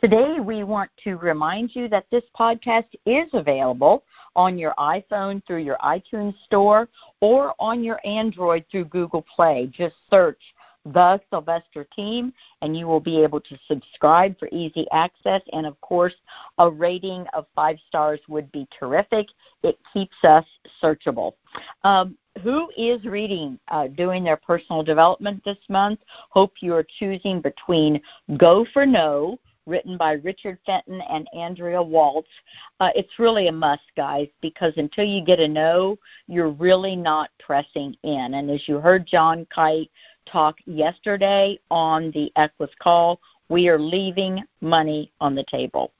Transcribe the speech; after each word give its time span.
Today, 0.00 0.40
we 0.40 0.64
want 0.64 0.90
to 1.04 1.16
remind 1.16 1.76
you 1.76 1.86
that 1.88 2.06
this 2.10 2.24
podcast 2.38 2.86
is 3.04 3.28
available 3.34 4.04
on 4.34 4.58
your 4.58 4.74
iPhone 4.78 5.44
through 5.46 5.62
your 5.62 5.76
iTunes 5.84 6.34
Store 6.44 6.88
or 7.20 7.54
on 7.58 7.84
your 7.84 8.00
Android 8.06 8.64
through 8.70 8.86
Google 8.86 9.24
Play. 9.36 9.70
Just 9.72 9.96
search 10.08 10.40
the 10.86 11.20
Sylvester 11.28 11.86
team, 11.94 12.32
and 12.62 12.76
you 12.76 12.86
will 12.86 13.00
be 13.00 13.22
able 13.22 13.40
to 13.40 13.58
subscribe 13.68 14.38
for 14.38 14.48
easy 14.52 14.86
access. 14.92 15.42
And 15.52 15.66
of 15.66 15.78
course, 15.80 16.14
a 16.58 16.70
rating 16.70 17.26
of 17.34 17.46
five 17.54 17.76
stars 17.86 18.20
would 18.28 18.50
be 18.52 18.66
terrific. 18.78 19.28
It 19.62 19.78
keeps 19.92 20.16
us 20.24 20.46
searchable. 20.82 21.32
Um, 21.84 22.16
who 22.42 22.70
is 22.76 23.04
reading, 23.04 23.58
uh, 23.68 23.88
doing 23.88 24.24
their 24.24 24.36
personal 24.36 24.82
development 24.82 25.42
this 25.44 25.58
month? 25.68 26.00
Hope 26.30 26.54
you 26.60 26.74
are 26.74 26.86
choosing 26.98 27.40
between 27.40 28.00
Go 28.38 28.64
for 28.72 28.86
No, 28.86 29.38
written 29.70 29.96
by 29.96 30.12
Richard 30.12 30.58
Fenton 30.66 31.00
and 31.08 31.26
Andrea 31.32 31.82
Waltz. 31.82 32.28
Uh, 32.80 32.90
it's 32.94 33.18
really 33.18 33.48
a 33.48 33.52
must, 33.52 33.84
guys, 33.96 34.28
because 34.42 34.74
until 34.76 35.04
you 35.04 35.24
get 35.24 35.38
a 35.38 35.48
no, 35.48 35.96
you're 36.26 36.50
really 36.50 36.96
not 36.96 37.30
pressing 37.38 37.96
in. 38.02 38.34
And 38.34 38.50
as 38.50 38.68
you 38.68 38.80
heard 38.80 39.06
John 39.06 39.46
Kite 39.54 39.90
talk 40.26 40.56
yesterday 40.66 41.58
on 41.70 42.10
the 42.10 42.30
Equis 42.36 42.76
call, 42.82 43.20
we 43.48 43.68
are 43.68 43.78
leaving 43.78 44.42
money 44.60 45.10
on 45.20 45.34
the 45.34 45.44
table, 45.44 45.92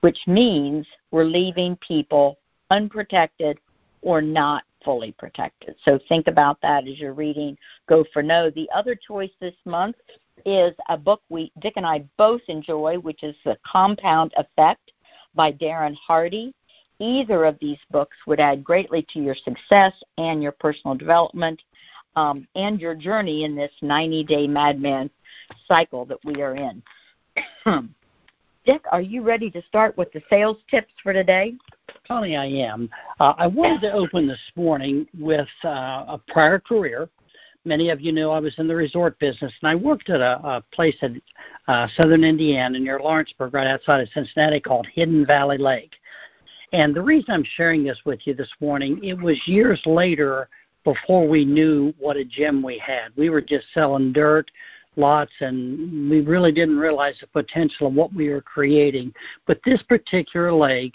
which 0.00 0.18
means 0.26 0.86
we're 1.10 1.24
leaving 1.24 1.76
people 1.76 2.38
unprotected 2.70 3.58
or 4.02 4.20
not 4.20 4.64
fully 4.84 5.12
protected. 5.12 5.76
So 5.84 5.98
think 6.08 6.26
about 6.26 6.60
that 6.62 6.88
as 6.88 6.98
you're 6.98 7.12
reading 7.12 7.56
Go 7.88 8.04
for 8.12 8.22
No. 8.22 8.50
The 8.50 8.68
other 8.74 8.94
choice 8.96 9.30
this 9.40 9.54
month 9.64 9.96
is 10.44 10.74
a 10.88 10.96
book 10.96 11.22
we 11.28 11.52
Dick 11.60 11.74
and 11.76 11.86
I 11.86 12.04
both 12.16 12.42
enjoy, 12.48 12.96
which 12.96 13.22
is 13.22 13.36
The 13.44 13.58
Compound 13.66 14.32
Effect 14.36 14.92
by 15.34 15.52
Darren 15.52 15.96
Hardy. 15.96 16.54
Either 16.98 17.44
of 17.44 17.58
these 17.60 17.78
books 17.90 18.16
would 18.26 18.40
add 18.40 18.62
greatly 18.62 19.06
to 19.12 19.20
your 19.20 19.34
success 19.34 19.92
and 20.18 20.42
your 20.42 20.52
personal 20.52 20.96
development 20.96 21.60
um, 22.16 22.46
and 22.54 22.80
your 22.80 22.94
journey 22.94 23.44
in 23.44 23.54
this 23.54 23.72
90 23.82 24.24
day 24.24 24.46
madman 24.46 25.10
cycle 25.66 26.04
that 26.04 26.18
we 26.24 26.42
are 26.42 26.54
in. 26.54 26.82
Dick, 28.64 28.84
are 28.92 29.00
you 29.00 29.22
ready 29.22 29.50
to 29.50 29.62
start 29.62 29.96
with 29.96 30.12
the 30.12 30.22
sales 30.30 30.58
tips 30.70 30.92
for 31.02 31.12
today? 31.12 31.54
Connie, 32.06 32.36
I 32.36 32.46
am. 32.46 32.88
Uh, 33.18 33.34
I 33.36 33.48
wanted 33.48 33.80
to 33.80 33.92
open 33.92 34.28
this 34.28 34.40
morning 34.54 35.06
with 35.18 35.48
uh, 35.64 35.68
a 36.06 36.20
prior 36.28 36.60
career. 36.60 37.08
Many 37.64 37.90
of 37.90 38.00
you 38.00 38.12
know 38.12 38.32
I 38.32 38.40
was 38.40 38.54
in 38.58 38.66
the 38.66 38.74
resort 38.74 39.18
business, 39.20 39.52
and 39.62 39.70
I 39.70 39.74
worked 39.74 40.10
at 40.10 40.20
a, 40.20 40.40
a 40.44 40.64
place 40.72 40.96
in 41.02 41.22
uh, 41.68 41.86
southern 41.96 42.24
Indiana 42.24 42.78
near 42.78 42.98
Lawrenceburg, 42.98 43.54
right 43.54 43.68
outside 43.68 44.00
of 44.00 44.08
Cincinnati, 44.08 44.58
called 44.58 44.86
Hidden 44.92 45.26
Valley 45.26 45.58
Lake. 45.58 45.92
And 46.72 46.94
the 46.94 47.02
reason 47.02 47.32
I'm 47.32 47.44
sharing 47.56 47.84
this 47.84 48.00
with 48.04 48.26
you 48.26 48.34
this 48.34 48.50
morning, 48.60 48.98
it 49.04 49.20
was 49.20 49.40
years 49.46 49.80
later 49.86 50.48
before 50.84 51.28
we 51.28 51.44
knew 51.44 51.94
what 51.98 52.16
a 52.16 52.24
gem 52.24 52.62
we 52.62 52.78
had. 52.78 53.10
We 53.16 53.30
were 53.30 53.42
just 53.42 53.66
selling 53.74 54.12
dirt, 54.12 54.50
lots, 54.96 55.32
and 55.40 56.10
we 56.10 56.20
really 56.20 56.50
didn't 56.50 56.78
realize 56.78 57.14
the 57.20 57.26
potential 57.28 57.88
of 57.88 57.94
what 57.94 58.12
we 58.12 58.28
were 58.28 58.40
creating. 58.40 59.12
But 59.46 59.60
this 59.64 59.82
particular 59.82 60.52
lake 60.52 60.94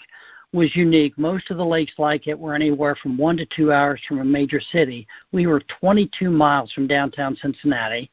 was 0.52 0.74
unique. 0.74 1.16
Most 1.18 1.50
of 1.50 1.58
the 1.58 1.64
lakes 1.64 1.92
like 1.98 2.26
it 2.26 2.38
were 2.38 2.54
anywhere 2.54 2.96
from 2.96 3.18
one 3.18 3.36
to 3.36 3.46
two 3.46 3.72
hours 3.72 4.00
from 4.08 4.20
a 4.20 4.24
major 4.24 4.60
city. 4.60 5.06
We 5.32 5.46
were 5.46 5.60
22 5.80 6.30
miles 6.30 6.72
from 6.72 6.86
downtown 6.86 7.36
Cincinnati. 7.36 8.10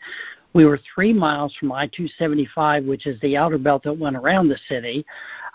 We 0.54 0.66
were 0.66 0.80
three 0.94 1.14
miles 1.14 1.54
from 1.60 1.72
I 1.72 1.88
275, 1.88 2.86
which 2.86 3.08
is 3.08 3.20
the 3.22 3.36
outer 3.36 3.58
belt 3.58 3.84
that 3.84 3.98
went 3.98 4.16
around 4.16 4.48
the 4.48 4.60
city. 4.70 5.06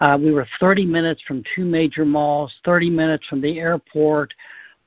Uh, 0.01 0.19
we 0.21 0.31
were 0.31 0.47
30 0.59 0.87
minutes 0.87 1.23
from 1.27 1.43
two 1.55 1.65
major 1.65 2.05
malls, 2.05 2.55
30 2.65 2.91
minutes 2.91 3.27
from 3.27 3.41
the 3.41 3.59
airport, 3.59 4.35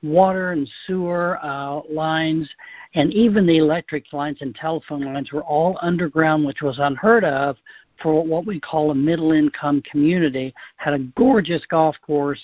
water 0.03 0.51
and 0.51 0.69
sewer 0.85 1.39
uh, 1.41 1.81
lines, 1.89 2.47
and 2.93 3.11
even 3.13 3.47
the 3.47 3.57
electric 3.57 4.11
lines 4.13 4.37
and 4.41 4.53
telephone 4.55 5.01
lines 5.01 5.31
were 5.31 5.43
all 5.43 5.79
underground, 5.81 6.45
which 6.45 6.61
was 6.61 6.77
unheard 6.79 7.23
of 7.23 7.55
for 8.03 8.23
what 8.23 8.45
we 8.45 8.59
call 8.59 8.91
a 8.91 8.95
middle 8.95 9.31
income 9.31 9.81
community. 9.89 10.53
Had 10.75 10.93
a 10.93 10.99
gorgeous 10.99 11.65
golf 11.69 11.95
course, 12.05 12.41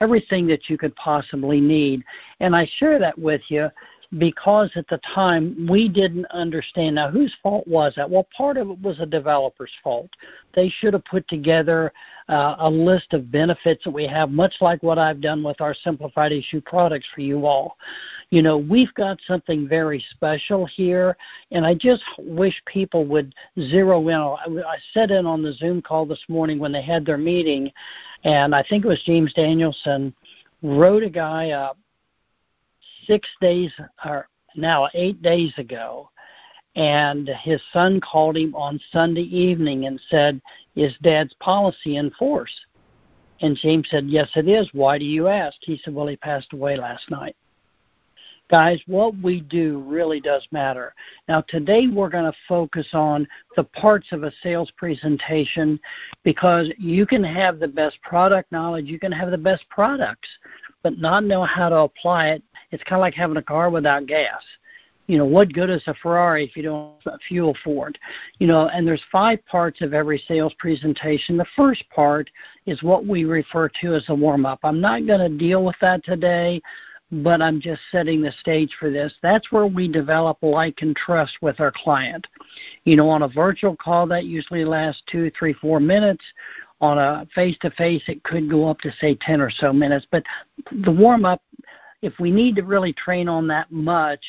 everything 0.00 0.46
that 0.48 0.68
you 0.68 0.78
could 0.78 0.96
possibly 0.96 1.60
need. 1.60 2.02
And 2.40 2.56
I 2.56 2.66
share 2.78 2.98
that 2.98 3.16
with 3.16 3.42
you 3.48 3.68
because 4.18 4.70
at 4.76 4.86
the 4.88 5.00
time 5.14 5.66
we 5.70 5.88
didn't 5.88 6.26
understand. 6.26 6.96
Now, 6.96 7.10
whose 7.10 7.34
fault 7.42 7.66
was 7.66 7.94
that? 7.96 8.08
Well, 8.08 8.28
part 8.36 8.58
of 8.58 8.70
it 8.70 8.80
was 8.82 9.00
a 9.00 9.06
developer's 9.06 9.72
fault. 9.82 10.10
They 10.54 10.68
should 10.68 10.92
have 10.92 11.04
put 11.06 11.26
together 11.28 11.92
uh, 12.28 12.56
a 12.58 12.70
list 12.70 13.14
of 13.14 13.32
benefits 13.32 13.84
that 13.84 13.90
we 13.90 14.06
have, 14.06 14.30
much 14.30 14.54
like 14.60 14.82
what 14.82 14.98
I've 14.98 15.22
done 15.22 15.42
with 15.42 15.60
our 15.62 15.74
simplified 15.74 16.30
issue 16.30 16.60
products 16.60 17.06
for 17.14 17.22
you 17.22 17.46
all. 17.46 17.78
You 18.28 18.42
know, 18.42 18.58
we've 18.58 18.92
got 18.94 19.18
something 19.26 19.66
very 19.66 20.04
special 20.10 20.66
here, 20.66 21.16
and 21.50 21.64
I 21.64 21.74
just 21.74 22.02
wish 22.18 22.60
people 22.66 23.06
would 23.06 23.34
zero 23.58 24.08
in. 24.08 24.62
I 24.62 24.76
sat 24.92 25.10
in 25.10 25.24
on 25.24 25.42
the 25.42 25.54
Zoom 25.54 25.80
call 25.80 26.04
this 26.04 26.22
morning 26.28 26.58
when 26.58 26.72
they 26.72 26.82
had 26.82 27.06
their 27.06 27.18
meeting, 27.18 27.72
and 28.24 28.54
I 28.54 28.62
think 28.62 28.84
it 28.84 28.88
was 28.88 29.02
James 29.04 29.32
Danielson 29.32 30.14
wrote 30.62 31.02
a 31.02 31.10
guy 31.10 31.50
up 31.50 31.76
six 33.06 33.28
days 33.40 33.72
or 34.04 34.28
now 34.56 34.88
eight 34.94 35.22
days 35.22 35.52
ago 35.58 36.08
and 36.74 37.28
his 37.28 37.60
son 37.72 38.00
called 38.00 38.36
him 38.36 38.54
on 38.54 38.80
Sunday 38.90 39.22
evening 39.22 39.86
and 39.86 40.00
said, 40.08 40.40
Is 40.74 40.94
dad's 41.02 41.34
policy 41.34 41.96
in 41.96 42.10
force? 42.12 42.54
And 43.40 43.56
James 43.56 43.88
said, 43.90 44.06
Yes, 44.06 44.30
it 44.36 44.48
is. 44.48 44.68
Why 44.72 44.98
do 44.98 45.04
you 45.04 45.28
ask? 45.28 45.56
He 45.60 45.80
said, 45.84 45.94
Well, 45.94 46.06
he 46.06 46.16
passed 46.16 46.52
away 46.52 46.76
last 46.76 47.10
night. 47.10 47.36
Guys, 48.50 48.80
what 48.86 49.16
we 49.22 49.40
do 49.40 49.82
really 49.86 50.20
does 50.20 50.46
matter. 50.50 50.94
Now, 51.26 51.42
today 51.42 51.86
we're 51.88 52.10
going 52.10 52.30
to 52.30 52.38
focus 52.46 52.86
on 52.92 53.26
the 53.56 53.64
parts 53.64 54.08
of 54.12 54.24
a 54.24 54.32
sales 54.42 54.70
presentation 54.76 55.80
because 56.22 56.70
you 56.78 57.06
can 57.06 57.24
have 57.24 57.58
the 57.58 57.68
best 57.68 58.00
product 58.02 58.52
knowledge, 58.52 58.86
you 58.86 58.98
can 58.98 59.12
have 59.12 59.30
the 59.30 59.38
best 59.38 59.66
products, 59.70 60.28
but 60.82 60.98
not 60.98 61.24
know 61.24 61.44
how 61.44 61.68
to 61.68 61.78
apply 61.78 62.28
it. 62.28 62.42
It's 62.70 62.82
kind 62.84 62.98
of 62.98 63.00
like 63.00 63.14
having 63.14 63.36
a 63.36 63.42
car 63.42 63.70
without 63.70 64.06
gas 64.06 64.42
you 65.08 65.18
know 65.18 65.24
what 65.24 65.52
good 65.52 65.68
is 65.68 65.82
a 65.88 65.94
ferrari 65.94 66.44
if 66.44 66.56
you 66.56 66.62
don't 66.62 66.94
have 67.04 67.18
fuel 67.26 67.56
for 67.64 67.88
it 67.88 67.98
you 68.38 68.46
know 68.46 68.68
and 68.68 68.86
there's 68.86 69.02
five 69.10 69.44
parts 69.46 69.80
of 69.80 69.92
every 69.92 70.22
sales 70.28 70.54
presentation 70.58 71.36
the 71.36 71.44
first 71.56 71.82
part 71.90 72.30
is 72.66 72.82
what 72.82 73.04
we 73.04 73.24
refer 73.24 73.68
to 73.68 73.94
as 73.94 74.04
a 74.08 74.14
warm 74.14 74.46
up 74.46 74.60
i'm 74.62 74.80
not 74.80 75.06
going 75.06 75.20
to 75.20 75.38
deal 75.38 75.64
with 75.64 75.76
that 75.80 76.04
today 76.04 76.60
but 77.12 77.42
I'm 77.42 77.60
just 77.60 77.82
setting 77.90 78.22
the 78.22 78.32
stage 78.40 78.74
for 78.80 78.90
this. 78.90 79.12
That's 79.22 79.52
where 79.52 79.66
we 79.66 79.86
develop 79.86 80.38
like 80.40 80.78
and 80.80 80.96
trust 80.96 81.36
with 81.42 81.60
our 81.60 81.70
client. 81.70 82.26
You 82.84 82.96
know, 82.96 83.10
on 83.10 83.22
a 83.22 83.28
virtual 83.28 83.76
call, 83.76 84.06
that 84.06 84.24
usually 84.24 84.64
lasts 84.64 85.02
two, 85.10 85.30
three, 85.38 85.52
four 85.52 85.78
minutes. 85.78 86.24
On 86.82 86.98
a 86.98 87.26
face 87.34 87.56
to 87.62 87.70
face, 87.70 88.02
it 88.08 88.22
could 88.24 88.50
go 88.50 88.68
up 88.68 88.80
to 88.80 88.92
say 89.00 89.14
10 89.14 89.40
or 89.40 89.50
so 89.50 89.72
minutes. 89.72 90.06
But 90.10 90.24
the 90.84 90.90
warm 90.90 91.24
up, 91.24 91.40
if 92.02 92.12
we 92.18 92.30
need 92.30 92.56
to 92.56 92.62
really 92.62 92.92
train 92.92 93.28
on 93.28 93.46
that 93.48 93.70
much, 93.72 94.22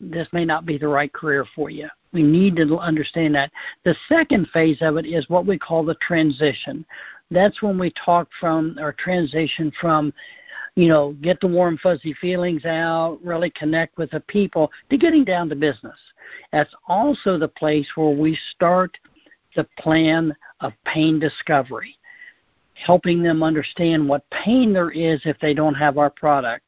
this 0.00 0.26
may 0.32 0.44
not 0.44 0.66
be 0.66 0.78
the 0.78 0.88
right 0.88 1.12
career 1.12 1.44
for 1.54 1.70
you. 1.70 1.88
We 2.12 2.22
need 2.22 2.56
to 2.56 2.78
understand 2.78 3.34
that. 3.36 3.52
The 3.84 3.94
second 4.08 4.48
phase 4.48 4.78
of 4.80 4.96
it 4.96 5.06
is 5.06 5.28
what 5.28 5.46
we 5.46 5.58
call 5.58 5.84
the 5.84 5.94
transition. 5.96 6.84
That's 7.30 7.62
when 7.62 7.78
we 7.78 7.92
talk 8.04 8.28
from 8.40 8.76
or 8.80 8.92
transition 8.92 9.70
from 9.80 10.12
you 10.76 10.88
know, 10.88 11.14
get 11.20 11.40
the 11.40 11.46
warm, 11.46 11.78
fuzzy 11.78 12.14
feelings 12.14 12.64
out, 12.64 13.18
really 13.22 13.50
connect 13.50 13.98
with 13.98 14.10
the 14.12 14.20
people, 14.20 14.70
to 14.88 14.96
getting 14.96 15.24
down 15.24 15.48
to 15.48 15.56
business. 15.56 15.98
That's 16.52 16.72
also 16.88 17.38
the 17.38 17.48
place 17.48 17.88
where 17.96 18.14
we 18.14 18.38
start 18.52 18.96
the 19.56 19.66
plan 19.78 20.34
of 20.60 20.72
pain 20.84 21.18
discovery, 21.18 21.96
helping 22.84 23.22
them 23.22 23.42
understand 23.42 24.08
what 24.08 24.28
pain 24.30 24.72
there 24.72 24.90
is 24.90 25.20
if 25.24 25.38
they 25.40 25.54
don't 25.54 25.74
have 25.74 25.98
our 25.98 26.10
product. 26.10 26.64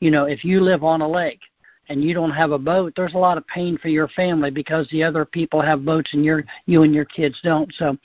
You 0.00 0.10
know, 0.10 0.24
if 0.24 0.44
you 0.44 0.60
live 0.60 0.84
on 0.84 1.00
a 1.00 1.08
lake, 1.08 1.40
and 1.88 2.02
you 2.02 2.14
don't 2.14 2.30
have 2.30 2.52
a 2.52 2.58
boat, 2.58 2.92
there's 2.96 3.14
a 3.14 3.18
lot 3.18 3.36
of 3.36 3.46
pain 3.48 3.76
for 3.76 3.88
your 3.88 4.08
family 4.08 4.50
because 4.50 4.88
the 4.88 5.02
other 5.02 5.24
people 5.24 5.60
have 5.60 5.84
boats 5.84 6.10
and 6.14 6.24
you 6.24 6.42
you 6.66 6.84
and 6.84 6.94
your 6.94 7.04
kids 7.04 7.38
don't. 7.42 7.72
So 7.76 7.98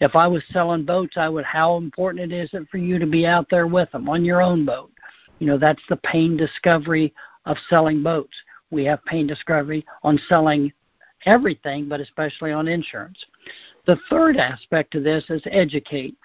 if 0.00 0.14
I 0.14 0.26
was 0.26 0.42
selling 0.52 0.84
boats, 0.84 1.16
I 1.16 1.28
would 1.28 1.44
how 1.44 1.76
important 1.76 2.32
it 2.32 2.36
is 2.36 2.50
for 2.70 2.76
you 2.76 2.98
to 2.98 3.06
be 3.06 3.26
out 3.26 3.48
there 3.50 3.66
with 3.66 3.90
them 3.90 4.08
on 4.08 4.24
your 4.24 4.42
own 4.42 4.64
boat. 4.64 4.92
You 5.38 5.46
know, 5.46 5.58
that's 5.58 5.82
the 5.88 5.96
pain 5.96 6.36
discovery 6.36 7.12
of 7.46 7.56
selling 7.68 8.02
boats. 8.02 8.36
We 8.70 8.84
have 8.84 9.04
pain 9.06 9.26
discovery 9.26 9.84
on 10.02 10.20
selling 10.28 10.72
everything, 11.26 11.88
but 11.88 12.00
especially 12.00 12.52
on 12.52 12.68
insurance. 12.68 13.18
The 13.86 13.98
third 14.08 14.36
aspect 14.36 14.94
of 14.94 15.04
this 15.04 15.24
is 15.28 15.42
educate. 15.46 16.16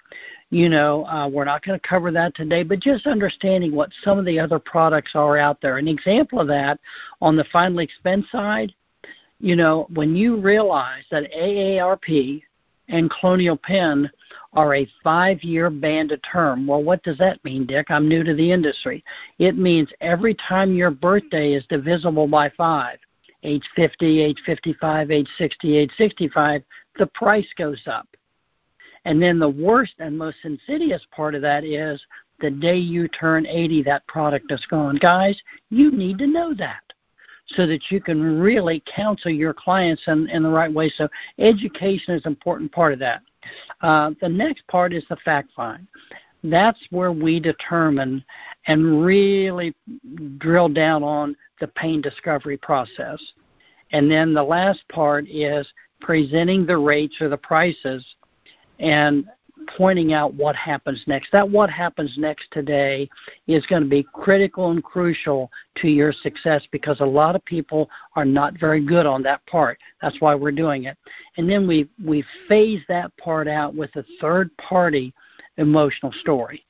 You 0.50 0.68
know, 0.68 1.04
uh, 1.06 1.28
we're 1.28 1.44
not 1.44 1.62
going 1.62 1.78
to 1.78 1.88
cover 1.88 2.10
that 2.12 2.34
today, 2.34 2.62
but 2.62 2.80
just 2.80 3.06
understanding 3.06 3.74
what 3.74 3.90
some 4.02 4.18
of 4.18 4.24
the 4.24 4.38
other 4.38 4.58
products 4.58 5.12
are 5.14 5.36
out 5.36 5.60
there. 5.60 5.76
An 5.76 5.88
example 5.88 6.40
of 6.40 6.48
that 6.48 6.80
on 7.20 7.36
the 7.36 7.44
final 7.52 7.80
expense 7.80 8.26
side, 8.30 8.72
you 9.40 9.56
know, 9.56 9.86
when 9.92 10.16
you 10.16 10.40
realize 10.40 11.04
that 11.10 11.30
AARP 11.32 12.42
and 12.88 13.10
Colonial 13.10 13.56
Penn 13.56 14.10
are 14.54 14.74
a 14.74 14.88
five 15.04 15.42
year 15.42 15.70
banded 15.70 16.22
term. 16.30 16.66
Well, 16.66 16.82
what 16.82 17.02
does 17.02 17.18
that 17.18 17.42
mean, 17.44 17.66
Dick? 17.66 17.90
I'm 17.90 18.08
new 18.08 18.24
to 18.24 18.34
the 18.34 18.50
industry. 18.50 19.04
It 19.38 19.56
means 19.56 19.90
every 20.00 20.34
time 20.34 20.74
your 20.74 20.90
birthday 20.90 21.52
is 21.52 21.64
divisible 21.68 22.26
by 22.26 22.50
five, 22.50 22.98
age 23.42 23.64
50, 23.76 24.20
age 24.20 24.40
55, 24.44 25.10
age 25.10 25.28
60, 25.38 25.76
age 25.76 25.92
65, 25.96 26.62
the 26.98 27.06
price 27.08 27.48
goes 27.56 27.80
up. 27.86 28.08
And 29.04 29.22
then 29.22 29.38
the 29.38 29.48
worst 29.48 29.94
and 29.98 30.18
most 30.18 30.38
insidious 30.44 31.02
part 31.12 31.34
of 31.34 31.42
that 31.42 31.64
is 31.64 32.04
the 32.40 32.50
day 32.50 32.76
you 32.76 33.08
turn 33.08 33.46
80, 33.46 33.82
that 33.84 34.06
product 34.06 34.50
is 34.50 34.64
gone. 34.70 34.96
Guys, 34.96 35.40
you 35.70 35.90
need 35.90 36.18
to 36.18 36.26
know 36.26 36.54
that 36.54 36.82
so 37.48 37.66
that 37.66 37.90
you 37.90 38.00
can 38.00 38.38
really 38.38 38.82
counsel 38.94 39.30
your 39.30 39.54
clients 39.54 40.02
in, 40.06 40.28
in 40.28 40.42
the 40.42 40.48
right 40.48 40.72
way. 40.72 40.92
So 40.96 41.08
education 41.38 42.14
is 42.14 42.24
an 42.26 42.32
important 42.32 42.70
part 42.70 42.92
of 42.92 42.98
that. 42.98 43.22
Uh, 43.80 44.10
the 44.20 44.28
next 44.28 44.66
part 44.68 44.92
is 44.92 45.04
the 45.08 45.16
fact 45.24 45.50
find. 45.56 45.86
That's 46.44 46.78
where 46.90 47.12
we 47.12 47.40
determine 47.40 48.24
and 48.66 49.04
really 49.04 49.74
drill 50.38 50.68
down 50.68 51.02
on 51.02 51.34
the 51.60 51.68
pain 51.68 52.00
discovery 52.00 52.56
process. 52.56 53.20
And 53.92 54.10
then 54.10 54.34
the 54.34 54.42
last 54.42 54.86
part 54.88 55.26
is 55.28 55.66
presenting 56.00 56.66
the 56.66 56.76
rates 56.76 57.16
or 57.20 57.28
the 57.28 57.36
prices 57.36 58.04
and 58.78 59.26
pointing 59.76 60.12
out 60.12 60.34
what 60.34 60.56
happens 60.56 61.02
next. 61.06 61.30
That 61.32 61.48
what 61.48 61.70
happens 61.70 62.14
next 62.16 62.50
today 62.52 63.08
is 63.46 63.66
going 63.66 63.82
to 63.82 63.88
be 63.88 64.06
critical 64.12 64.70
and 64.70 64.82
crucial 64.82 65.50
to 65.76 65.88
your 65.88 66.12
success 66.12 66.62
because 66.70 67.00
a 67.00 67.06
lot 67.06 67.34
of 67.34 67.44
people 67.44 67.90
are 68.16 68.24
not 68.24 68.58
very 68.58 68.84
good 68.84 69.06
on 69.06 69.22
that 69.24 69.44
part. 69.46 69.78
That's 70.00 70.20
why 70.20 70.34
we're 70.34 70.52
doing 70.52 70.84
it. 70.84 70.96
And 71.36 71.48
then 71.48 71.66
we 71.66 71.88
we 72.04 72.24
phase 72.48 72.82
that 72.88 73.16
part 73.16 73.48
out 73.48 73.74
with 73.74 73.94
a 73.96 74.04
third 74.20 74.56
party 74.56 75.12
emotional 75.56 76.12
story. 76.12 76.64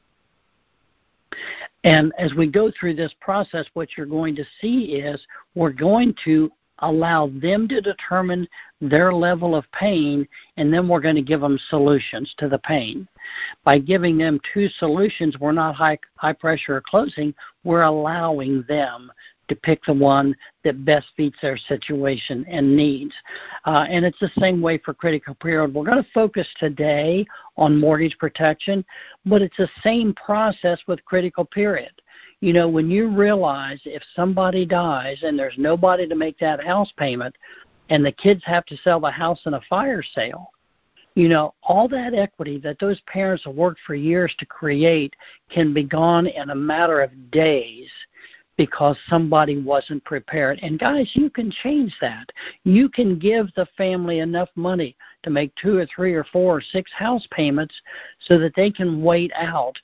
And 1.85 2.13
as 2.19 2.35
we 2.35 2.47
go 2.47 2.71
through 2.71 2.95
this 2.95 3.15
process, 3.21 3.67
what 3.75 3.97
you're 3.97 4.07
going 4.07 4.35
to 4.37 4.45
see 4.61 4.97
is 4.97 5.25
we're 5.55 5.71
going 5.71 6.15
to 6.25 6.51
allow 6.81 7.31
them 7.41 7.67
to 7.69 7.81
determine 7.81 8.47
their 8.81 9.13
level 9.13 9.55
of 9.57 9.71
pain, 9.73 10.27
and 10.57 10.73
then 10.73 10.89
we're 10.89 11.01
going 11.01 11.17
to 11.17 11.23
give 11.23 11.41
them 11.41 11.59
solutions 11.69 12.33
to 12.39 12.49
the 12.49 12.59
pain. 12.59 13.09
By 13.65 13.79
giving 13.79 14.17
them 14.17 14.41
two 14.53 14.69
solutions, 14.79 15.37
we're 15.41 15.53
not 15.53 15.75
high, 15.75 15.99
high 16.17 16.33
pressure 16.33 16.77
or 16.77 16.81
closing, 16.81 17.35
we're 17.65 17.83
allowing 17.83 18.65
them 18.69 19.11
to 19.49 19.57
pick 19.57 19.85
the 19.85 19.93
one 19.93 20.35
that 20.65 20.85
best 20.85 21.07
fits 21.17 21.37
their 21.43 21.57
situation 21.57 22.45
and 22.49 22.77
needs. 22.77 23.15
Uh, 23.65 23.87
and 23.89 24.05
it's 24.05 24.19
the 24.21 24.31
same 24.39 24.61
way 24.61 24.79
for 24.79 24.95
critical 24.95 25.35
period. 25.35 25.75
We're 25.75 25.85
going 25.85 26.03
to 26.03 26.11
focus 26.13 26.47
today 26.59 27.27
on 27.57 27.81
mortgage 27.81 28.17
protection, 28.19 28.85
but 29.25 29.43
it's 29.43 29.57
the 29.57 29.69
same 29.83 30.15
process 30.15 30.79
with 30.87 31.05
critical 31.05 31.45
period 31.45 31.93
you 32.41 32.53
know, 32.53 32.69
when 32.69 32.91
you 32.91 33.09
realize 33.09 33.81
if 33.85 34.03
somebody 34.15 34.65
dies 34.65 35.19
and 35.23 35.39
there's 35.39 35.59
nobody 35.59 36.07
to 36.07 36.15
make 36.15 36.39
that 36.39 36.65
house 36.65 36.93
payment 36.97 37.35
and 37.91 38.05
the 38.05 38.13
kids 38.13 38.43
have 38.45 38.65
to 38.67 38.77
sell 38.79 39.01
the 39.01 39.11
house 39.11 39.41
in 39.47 39.55
a 39.55 39.61
fire 39.69 40.03
sale, 40.03 40.53
you 41.15 41.29
know, 41.29 41.55
all 41.63 41.89
that 41.89 42.15
equity 42.15 42.59
that 42.59 42.79
those 42.79 43.01
parents 43.13 43.45
have 43.45 43.55
worked 43.55 43.81
for 43.85 43.97
years 43.97 44.33
to 44.39 44.47
create 44.47 45.15
can 45.51 45.75
be 45.75 45.83
gone 45.83 46.29
in 46.29 46.51
a 46.51 46.55
matter 46.55 47.01
of 47.01 47.31
days 47.33 47.89
because 48.59 48.99
somebody 49.09 49.57
wasn't 49.63 50.05
prepared. 50.05 50.59
And 50.61 50.79
guys, 50.79 51.11
you 51.15 51.31
can 51.31 51.51
change 51.63 51.95
that. 52.03 52.31
You 52.65 52.91
can 52.91 53.19
give 53.19 53.47
the 53.55 53.67
family 53.79 54.19
enough 54.19 54.51
money 54.57 54.95
to 55.23 55.31
make 55.31 55.55
two 55.55 55.79
or 55.79 55.87
three 55.87 56.13
or 56.13 56.25
four 56.25 56.59
or 56.59 56.61
six 56.61 56.93
house 56.93 57.27
payments 57.31 57.75
so 58.27 58.39
that 58.39 58.55
they 58.55 58.71
can 58.71 59.03
wait 59.03 59.33
out 59.35 59.79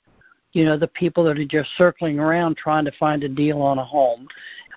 you 0.55 0.63
know 0.63 0.77
the 0.77 0.87
people 0.87 1.25
that 1.25 1.37
are 1.37 1.45
just 1.45 1.69
circling 1.77 2.17
around 2.17 2.55
trying 2.55 2.85
to 2.85 2.91
find 2.93 3.23
a 3.23 3.29
deal 3.29 3.61
on 3.61 3.77
a 3.77 3.83
home. 3.83 4.25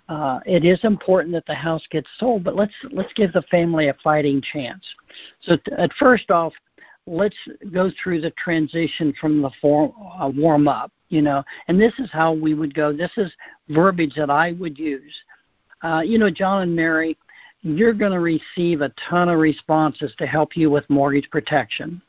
Uh, 0.08 0.40
it 0.44 0.64
is 0.64 0.80
important 0.82 1.32
that 1.32 1.46
the 1.46 1.54
house 1.54 1.86
gets 1.90 2.08
sold, 2.18 2.42
but 2.42 2.56
let's 2.56 2.72
let's 2.90 3.12
give 3.14 3.32
the 3.32 3.42
family 3.42 3.88
a 3.88 3.94
fighting 4.02 4.42
chance. 4.52 4.84
So 5.42 5.56
t- 5.56 5.72
at 5.78 5.92
first 5.92 6.32
off, 6.32 6.52
let's 7.08 7.36
go 7.72 7.90
through 8.02 8.20
the 8.20 8.30
transition 8.32 9.14
from 9.20 9.42
the 9.42 9.50
form, 9.60 9.92
uh, 10.20 10.28
warm 10.28 10.68
up. 10.68 10.92
You 11.08 11.22
know, 11.22 11.42
and 11.68 11.80
this 11.80 11.94
is 11.98 12.10
how 12.12 12.34
we 12.34 12.52
would 12.52 12.74
go. 12.74 12.92
This 12.92 13.12
is 13.16 13.32
verbiage 13.70 14.14
that 14.16 14.28
I 14.28 14.52
would 14.52 14.78
use. 14.78 15.14
Uh, 15.82 16.02
you 16.04 16.18
know, 16.18 16.28
John 16.28 16.62
and 16.62 16.76
Mary, 16.76 17.16
you're 17.62 17.94
going 17.94 18.12
to 18.12 18.20
receive 18.20 18.82
a 18.82 18.92
ton 19.08 19.30
of 19.30 19.38
responses 19.38 20.12
to 20.18 20.26
help 20.26 20.54
you 20.54 20.70
with 20.70 20.88
mortgage 20.90 21.30
protection. 21.30 22.02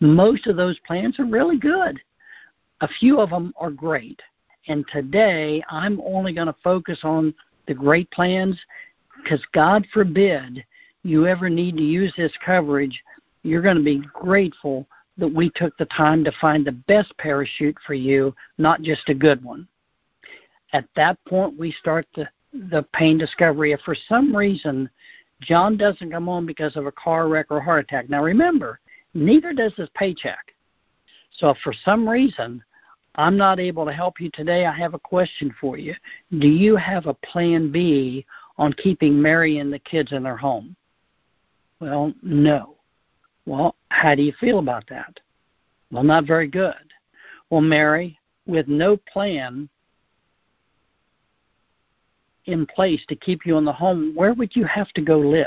Most 0.00 0.48
of 0.48 0.56
those 0.56 0.78
plans 0.86 1.20
are 1.20 1.24
really 1.24 1.58
good. 1.58 2.00
A 2.80 2.88
few 2.88 3.20
of 3.20 3.30
them 3.30 3.54
are 3.58 3.70
great. 3.70 4.20
And 4.68 4.84
today, 4.92 5.62
I'm 5.70 6.00
only 6.00 6.32
going 6.32 6.48
to 6.48 6.56
focus 6.64 7.00
on 7.04 7.32
the 7.68 7.74
great 7.74 8.10
plans 8.10 8.58
because 9.22 9.40
God 9.52 9.86
forbid 9.92 10.64
you 11.04 11.26
ever 11.26 11.48
need 11.48 11.76
to 11.76 11.82
use 11.82 12.12
this 12.16 12.32
coverage. 12.44 13.02
You're 13.42 13.62
going 13.62 13.76
to 13.76 13.82
be 13.82 14.02
grateful 14.12 14.86
that 15.18 15.32
we 15.32 15.50
took 15.54 15.76
the 15.76 15.86
time 15.86 16.24
to 16.24 16.32
find 16.40 16.64
the 16.64 16.72
best 16.72 17.16
parachute 17.18 17.76
for 17.86 17.94
you, 17.94 18.34
not 18.58 18.82
just 18.82 19.08
a 19.08 19.14
good 19.14 19.42
one. 19.44 19.68
At 20.72 20.86
that 20.96 21.22
point, 21.26 21.58
we 21.58 21.72
start 21.72 22.06
the, 22.14 22.28
the 22.52 22.84
pain 22.94 23.18
discovery. 23.18 23.72
If 23.72 23.80
for 23.80 23.96
some 24.08 24.34
reason 24.34 24.88
John 25.40 25.76
doesn't 25.76 26.10
come 26.10 26.26
home 26.26 26.46
because 26.46 26.76
of 26.76 26.86
a 26.86 26.92
car 26.92 27.28
wreck 27.28 27.46
or 27.50 27.60
heart 27.60 27.84
attack, 27.84 28.08
now 28.08 28.22
remember, 28.22 28.80
neither 29.12 29.52
does 29.52 29.74
his 29.74 29.90
paycheck. 29.94 30.54
So 31.38 31.50
if 31.50 31.58
for 31.58 31.74
some 31.84 32.08
reason 32.08 32.62
I'm 33.14 33.36
not 33.36 33.60
able 33.60 33.84
to 33.84 33.92
help 33.92 34.20
you 34.20 34.30
today. 34.32 34.64
I 34.64 34.72
have 34.72 34.94
a 34.94 34.98
question 34.98 35.54
for 35.60 35.76
you. 35.76 35.94
Do 36.38 36.48
you 36.48 36.76
have 36.76 37.06
a 37.06 37.14
plan 37.14 37.70
B 37.70 38.24
on 38.56 38.72
keeping 38.74 39.20
Mary 39.20 39.58
and 39.58 39.72
the 39.72 39.78
kids 39.80 40.12
in 40.12 40.22
their 40.22 40.36
home? 40.36 40.76
Well, 41.80 42.14
no. 42.22 42.76
Well, 43.46 43.74
how 43.90 44.14
do 44.14 44.22
you 44.22 44.32
feel 44.38 44.58
about 44.58 44.84
that? 44.88 45.18
Well, 45.90 46.04
not 46.04 46.26
very 46.26 46.46
good. 46.46 46.74
Well, 47.50 47.60
Mary, 47.60 48.18
with 48.46 48.68
no 48.68 48.96
plan 48.96 49.68
in 52.46 52.66
place 52.66 53.04
to 53.08 53.16
keep 53.16 53.46
you 53.46 53.56
in 53.58 53.64
the 53.64 53.72
home, 53.72 54.12
where 54.14 54.32
would 54.32 54.56
you 54.56 54.64
have 54.64 54.88
to 54.92 55.00
go 55.00 55.18
live? 55.18 55.46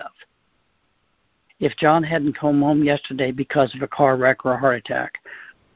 If 1.59 1.75
John 1.77 2.03
hadn't 2.03 2.38
come 2.38 2.62
home 2.62 2.83
yesterday 2.83 3.31
because 3.31 3.74
of 3.75 3.81
a 3.81 3.88
car 3.88 4.18
wreck 4.18 4.45
or 4.45 4.53
a 4.53 4.59
heart 4.59 4.77
attack, 4.77 5.19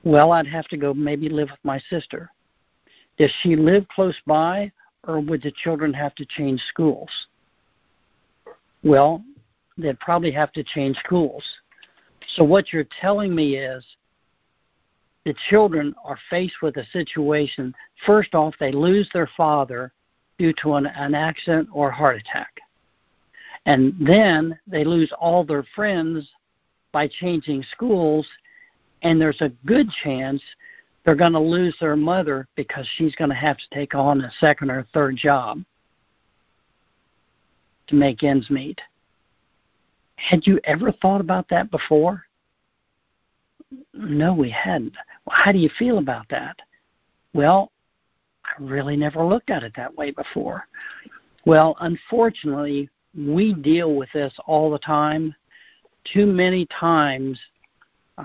well, 0.03 0.32
I'd 0.32 0.48
have 0.48 0.67
to 0.70 0.77
go 0.77 0.94
maybe 0.94 1.29
live 1.29 1.50
with 1.50 1.60
my 1.63 1.79
sister. 1.89 2.32
Does 3.17 3.32
she 3.41 3.55
live 3.55 3.88
close 3.89 4.15
by, 4.25 4.72
or 5.08 5.20
would 5.20 5.41
the 5.41 5.51
children 5.51 5.94
have 5.94 6.15
to 6.15 6.25
change 6.25 6.62
schools? 6.70 7.10
Well, 8.84 9.24
they'd 9.77 10.00
probably 10.00 10.32
have 10.32 10.51
to 10.53 10.63
change 10.63 10.98
schools. 10.98 11.44
So, 12.36 12.43
what 12.43 12.71
you're 12.71 12.88
telling 13.01 13.33
me 13.33 13.55
is 13.55 13.86
the 15.25 15.36
children 15.50 15.93
are 16.03 16.17
faced 16.29 16.62
with 16.62 16.77
a 16.77 16.86
situation. 16.86 17.74
First 18.05 18.36
off, 18.36 18.53
they 18.59 18.71
lose 18.71 19.09
their 19.13 19.29
father 19.36 19.91
due 20.38 20.53
to 20.62 20.75
an, 20.75 20.86
an 20.86 21.13
accident 21.13 21.69
or 21.71 21.91
heart 21.91 22.17
attack. 22.17 22.51
And 23.65 23.93
then 24.00 24.57
they 24.67 24.83
lose 24.83 25.12
all 25.19 25.43
their 25.43 25.65
friends 25.75 26.29
by 26.91 27.07
changing 27.07 27.63
schools 27.71 28.27
and 29.01 29.21
there's 29.21 29.41
a 29.41 29.51
good 29.65 29.89
chance 30.03 30.41
they're 31.05 31.15
going 31.15 31.33
to 31.33 31.39
lose 31.39 31.75
their 31.79 31.95
mother 31.95 32.48
because 32.55 32.88
she's 32.95 33.15
going 33.15 33.29
to 33.29 33.36
have 33.36 33.57
to 33.57 33.63
take 33.74 33.95
on 33.95 34.21
a 34.21 34.31
second 34.39 34.69
or 34.69 34.86
third 34.93 35.15
job 35.15 35.63
to 37.88 37.95
make 37.95 38.24
ends 38.24 38.50
meet. 38.50 38.79
Had 40.20 40.46
you 40.46 40.60
ever 40.64 40.92
thought 40.92 41.22
about 41.22 41.48
that 41.50 41.72
before? 41.72 42.26
No, 43.94 44.34
we 44.34 44.50
hadn't. 44.50 44.96
Well, 45.26 45.36
how 45.36 45.52
do 45.52 45.60
you 45.60 45.70
feel 45.78 45.98
about 45.98 46.28
that? 46.30 46.60
Well, 47.34 47.72
I 48.44 48.52
really 48.60 48.98
never 48.98 49.24
looked 49.24 49.50
at 49.50 49.64
it 49.64 49.74
that 49.76 49.96
way 49.96 50.12
before. 50.12 50.68
Well, 51.46 51.76
unfortunately, 51.80 52.90
we 53.16 53.54
deal 53.54 53.96
with 53.96 54.10
this 54.14 54.34
all 54.46 54.72
the 54.72 54.80
time. 54.80 55.36
Too 56.04 56.26
many 56.26 56.66
times 56.68 57.40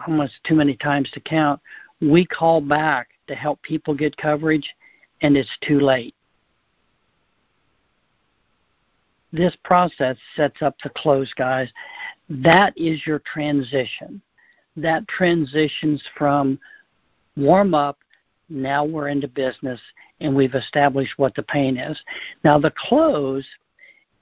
almost 0.07 0.35
too 0.45 0.55
many 0.55 0.77
times 0.77 1.11
to 1.13 1.21
count, 1.21 1.61
we 2.01 2.27
call 2.27 2.61
back 2.61 3.09
to 3.27 3.35
help 3.35 3.61
people 3.63 3.95
get 3.95 4.17
coverage, 4.17 4.75
and 5.23 5.37
it's 5.37 5.57
too 5.63 5.81
late. 5.81 6.15
This 9.35 9.55
process 9.64 10.17
sets 10.37 10.62
up 10.62 10.76
the 10.85 10.91
close, 10.91 11.33
guys. 11.35 11.69
That 12.29 12.73
is 12.76 13.05
your 13.05 13.19
transition. 13.21 14.23
That 14.76 15.07
transitions 15.09 16.00
from 16.17 16.59
warm 17.37 17.75
up, 17.75 17.99
now 18.49 18.85
we're 18.85 19.09
into 19.09 19.26
business, 19.26 19.81
and 20.21 20.37
we've 20.37 20.55
established 20.55 21.14
what 21.17 21.35
the 21.35 21.43
pain 21.43 21.76
is. 21.76 22.00
Now, 22.45 22.61
the 22.61 22.73
close 22.76 23.45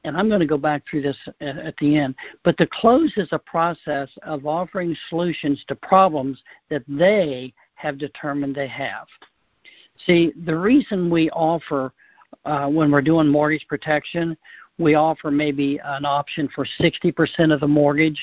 and 0.04 0.16
I'm 0.16 0.28
going 0.28 0.40
to 0.40 0.46
go 0.46 0.58
back 0.58 0.82
through 0.88 1.02
this 1.02 1.16
at, 1.40 1.76
the 1.78 1.96
end, 1.96 2.16
but 2.42 2.56
the 2.56 2.68
close 2.72 3.12
is 3.16 3.28
a 3.30 3.38
process 3.38 4.08
of 4.24 4.46
offering 4.46 4.96
solutions 5.08 5.62
to 5.68 5.76
problems 5.76 6.42
that 6.70 6.82
they 6.88 7.54
have 7.74 7.98
determined 7.98 8.54
they 8.54 8.66
have. 8.66 9.06
See, 10.06 10.32
the 10.44 10.58
reason 10.58 11.08
we 11.08 11.30
offer 11.30 11.92
uh, 12.44 12.66
when 12.66 12.90
we're 12.90 13.02
doing 13.02 13.28
mortgage 13.28 13.66
protection, 13.68 14.36
we 14.78 14.94
offer 14.94 15.30
maybe 15.30 15.80
an 15.84 16.04
option 16.04 16.48
for 16.54 16.66
60% 16.80 17.52
of 17.52 17.60
the 17.60 17.68
mortgage 17.68 18.20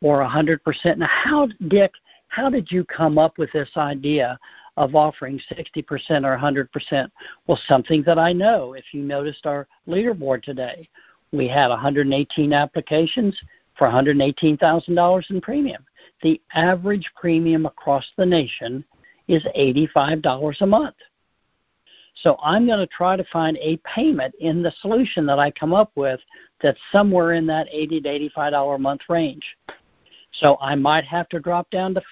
or 0.00 0.20
100%. 0.20 0.98
Now, 0.98 1.06
how, 1.08 1.48
Dick, 1.68 1.92
how 2.28 2.50
did 2.50 2.70
you 2.70 2.84
come 2.84 3.18
up 3.18 3.38
with 3.38 3.50
this 3.52 3.70
idea 3.76 4.38
of 4.76 4.94
offering 4.94 5.40
60% 5.50 5.84
or 6.24 6.38
100%? 6.38 7.10
Well, 7.46 7.60
something 7.66 8.02
that 8.04 8.18
I 8.18 8.32
know. 8.32 8.74
If 8.74 8.84
you 8.92 9.02
noticed 9.02 9.46
our 9.46 9.66
leaderboard 9.88 10.42
today, 10.42 10.88
we 11.32 11.48
had 11.48 11.68
118 11.68 12.52
applications 12.52 13.38
for 13.76 13.88
$118,000 13.88 15.30
in 15.30 15.40
premium. 15.40 15.84
The 16.22 16.40
average 16.54 17.10
premium 17.16 17.66
across 17.66 18.04
the 18.16 18.26
nation 18.26 18.84
is 19.28 19.44
$85 19.56 20.60
a 20.60 20.66
month. 20.66 20.96
So 22.22 22.36
I'm 22.42 22.66
going 22.66 22.80
to 22.80 22.86
try 22.86 23.16
to 23.16 23.24
find 23.32 23.56
a 23.58 23.76
payment 23.78 24.34
in 24.40 24.62
the 24.62 24.72
solution 24.80 25.24
that 25.26 25.38
I 25.38 25.50
come 25.50 25.72
up 25.72 25.92
with 25.94 26.20
that's 26.60 26.80
somewhere 26.90 27.34
in 27.34 27.46
that 27.46 27.68
80 27.70 28.00
to 28.02 28.08
85 28.08 28.52
dollar 28.52 28.74
a 28.74 28.78
month 28.78 29.02
range. 29.08 29.44
So 30.32 30.58
I 30.60 30.74
might 30.74 31.04
have 31.04 31.28
to 31.30 31.40
drop 31.40 31.70
down 31.70 31.94
to 31.94 32.02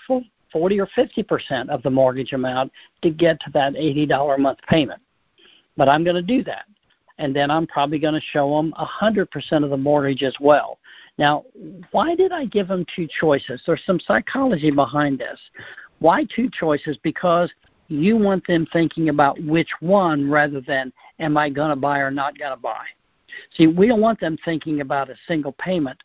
40 0.53 0.81
or 0.81 0.89
50 0.95 1.23
percent 1.25 1.71
of 1.71 1.83
the 1.83 1.91
mortgage 1.91 2.33
amount 2.33 2.73
to 3.03 3.11
get 3.11 3.41
to 3.41 3.51
that 3.53 3.77
80 3.77 4.07
dollar 4.07 4.37
a 4.37 4.39
month 4.39 4.59
payment. 4.69 5.01
But 5.77 5.89
I'm 5.89 6.05
going 6.05 6.17
to 6.17 6.23
do 6.23 6.43
that, 6.45 6.65
and 7.19 7.37
then 7.37 7.51
I'm 7.51 7.67
probably 7.67 7.99
going 7.99 8.15
to 8.15 8.27
show 8.33 8.57
them 8.57 8.73
100 8.79 9.31
percent 9.31 9.65
of 9.65 9.71
the 9.71 9.77
mortgage 9.77 10.23
as 10.23 10.37
well. 10.41 10.79
Now, 11.19 11.45
why 11.91 12.15
did 12.15 12.33
I 12.33 12.45
give 12.47 12.69
them 12.69 12.87
two 12.95 13.09
choices? 13.21 13.63
There's 13.67 13.85
some 13.85 14.01
psychology 14.01 14.71
behind 14.71 15.19
this. 15.19 15.39
Why 15.99 16.25
two 16.35 16.51
choices? 16.51 16.99
Because 17.03 17.51
you 17.89 18.17
want 18.17 18.47
them 18.47 18.67
thinking 18.73 19.09
about 19.09 19.43
which 19.43 19.71
one 19.81 20.31
rather 20.31 20.61
than 20.61 20.93
am 21.19 21.37
I 21.37 21.49
going 21.49 21.71
to 21.71 21.77
buy 21.77 21.99
or 21.99 22.11
not 22.11 22.39
going 22.39 22.53
to 22.53 22.61
buy. 22.61 22.85
See, 23.57 23.67
we 23.67 23.87
don't 23.87 24.01
want 24.01 24.21
them 24.21 24.39
thinking 24.45 24.81
about 24.81 25.11
a 25.11 25.17
single 25.29 25.53
payment 25.53 26.03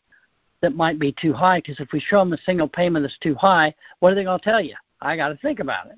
that 0.60 0.76
might 0.76 0.98
be 0.98 1.14
too 1.20 1.32
high 1.32 1.58
because 1.58 1.80
if 1.80 1.92
we 1.92 2.00
show 2.00 2.18
them 2.18 2.32
a 2.32 2.38
single 2.38 2.68
payment 2.68 3.04
that's 3.04 3.18
too 3.18 3.34
high, 3.34 3.74
what 4.00 4.12
are 4.12 4.14
they 4.14 4.24
going 4.24 4.38
to 4.38 4.44
tell 4.44 4.60
you? 4.60 4.74
I 5.00 5.16
got 5.16 5.28
to 5.28 5.36
think 5.36 5.60
about 5.60 5.86
it 5.86 5.96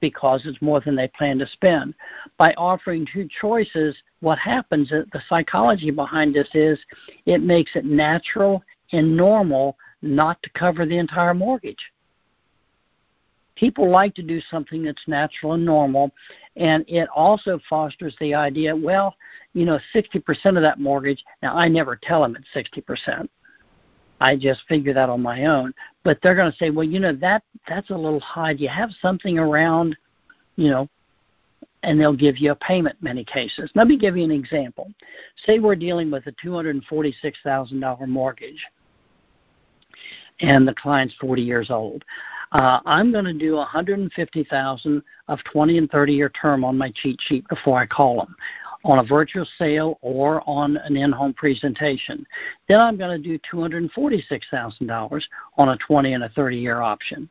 because 0.00 0.42
it's 0.44 0.60
more 0.60 0.80
than 0.80 0.96
they 0.96 1.08
plan 1.08 1.38
to 1.38 1.46
spend. 1.46 1.94
By 2.38 2.52
offering 2.54 3.06
two 3.12 3.28
choices, 3.40 3.96
what 4.20 4.38
happens, 4.38 4.92
uh, 4.92 5.04
the 5.12 5.22
psychology 5.28 5.90
behind 5.90 6.34
this 6.34 6.48
is 6.54 6.78
it 7.26 7.42
makes 7.42 7.72
it 7.74 7.84
natural 7.84 8.62
and 8.92 9.16
normal 9.16 9.76
not 10.02 10.42
to 10.42 10.50
cover 10.50 10.84
the 10.84 10.98
entire 10.98 11.34
mortgage 11.34 11.90
people 13.56 13.90
like 13.90 14.14
to 14.14 14.22
do 14.22 14.40
something 14.50 14.82
that's 14.82 15.02
natural 15.06 15.52
and 15.54 15.64
normal 15.64 16.10
and 16.56 16.84
it 16.88 17.08
also 17.14 17.58
fosters 17.68 18.14
the 18.20 18.34
idea 18.34 18.74
well 18.74 19.14
you 19.52 19.64
know 19.64 19.78
60% 19.94 20.22
of 20.56 20.62
that 20.62 20.80
mortgage 20.80 21.24
now 21.42 21.56
i 21.56 21.68
never 21.68 21.96
tell 21.96 22.22
them 22.22 22.36
it's 22.36 22.68
60% 22.72 23.28
i 24.20 24.36
just 24.36 24.62
figure 24.68 24.94
that 24.94 25.08
on 25.08 25.20
my 25.20 25.46
own. 25.46 25.72
But 26.02 26.18
they're 26.22 26.34
going 26.34 26.50
to 26.50 26.58
say 26.58 26.70
well 26.70 26.84
you 26.84 27.00
know 27.00 27.14
that 27.16 27.42
that's 27.68 27.90
a 27.90 27.96
little 27.96 28.20
high. 28.20 28.54
Do 28.54 28.62
you 28.62 28.68
have 28.68 28.90
something 29.00 29.38
around 29.38 29.96
you 30.56 30.70
know? 30.70 30.88
And 31.82 32.00
they'll 32.00 32.16
give 32.16 32.38
you 32.38 32.52
a 32.52 32.56
payment 32.56 32.96
in 33.00 33.04
many 33.04 33.24
cases. 33.24 33.70
Let 33.74 33.88
me 33.88 33.98
give 33.98 34.16
you 34.16 34.24
an 34.24 34.30
example. 34.30 34.90
Say 35.44 35.58
we're 35.58 35.76
dealing 35.76 36.10
with 36.10 36.26
a 36.26 36.32
$246000 36.32 38.08
mortgage 38.08 38.64
and 40.40 40.66
the 40.66 40.74
client's 40.74 41.14
40 41.20 41.42
years 41.42 41.70
old 41.70 42.02
uh, 42.52 42.80
I'm 42.84 43.12
going 43.12 43.24
to 43.24 43.32
do 43.32 43.54
150,000 43.54 45.02
of 45.28 45.38
20 45.52 45.78
and 45.78 45.90
30 45.90 46.12
year 46.12 46.28
term 46.30 46.64
on 46.64 46.78
my 46.78 46.92
cheat 46.94 47.18
sheet 47.22 47.46
before 47.48 47.78
I 47.78 47.86
call 47.86 48.18
them 48.18 48.36
on 48.84 48.98
a 48.98 49.04
virtual 49.04 49.46
sale 49.58 49.98
or 50.02 50.42
on 50.46 50.76
an 50.76 50.96
in-home 50.96 51.32
presentation. 51.34 52.26
Then 52.68 52.80
I'm 52.80 52.96
going 52.96 53.20
to 53.20 53.28
do 53.28 53.38
$246,000 53.50 55.22
on 55.56 55.68
a 55.70 55.76
20 55.78 56.12
and 56.12 56.24
a 56.24 56.28
30 56.30 56.56
year 56.58 56.82
option. 56.82 57.28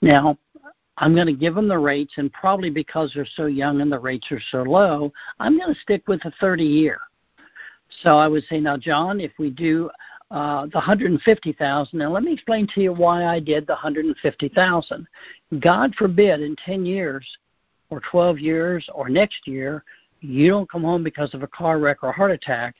Now, 0.00 0.38
I'm 0.98 1.14
going 1.14 1.26
to 1.26 1.32
give 1.32 1.54
them 1.54 1.68
the 1.68 1.78
rates, 1.78 2.14
and 2.16 2.32
probably 2.32 2.70
because 2.70 3.12
they're 3.14 3.26
so 3.36 3.46
young 3.46 3.80
and 3.80 3.90
the 3.90 3.98
rates 3.98 4.26
are 4.30 4.40
so 4.50 4.62
low, 4.62 5.12
I'm 5.40 5.58
going 5.58 5.74
to 5.74 5.80
stick 5.80 6.06
with 6.08 6.22
the 6.22 6.32
30 6.40 6.64
year. 6.64 7.00
So 8.02 8.16
I 8.16 8.28
would 8.28 8.44
say, 8.44 8.60
now, 8.60 8.76
John, 8.76 9.20
if 9.20 9.32
we 9.38 9.50
do 9.50 9.90
uh, 10.30 10.62
the 10.66 10.78
150,000. 10.78 11.98
Now, 11.98 12.10
let 12.10 12.22
me 12.22 12.32
explain 12.32 12.66
to 12.74 12.80
you 12.80 12.92
why 12.92 13.24
I 13.26 13.40
did 13.40 13.66
the 13.66 13.74
150,000. 13.74 15.06
God 15.60 15.94
forbid 15.94 16.40
in 16.40 16.56
10 16.56 16.86
years 16.86 17.26
or 17.90 18.00
12 18.10 18.38
years 18.38 18.88
or 18.94 19.08
next 19.08 19.46
year, 19.46 19.84
you 20.20 20.48
don't 20.48 20.70
come 20.70 20.82
home 20.82 21.04
because 21.04 21.34
of 21.34 21.42
a 21.42 21.46
car 21.46 21.78
wreck 21.78 21.98
or 22.02 22.08
a 22.08 22.12
heart 22.12 22.30
attack. 22.30 22.74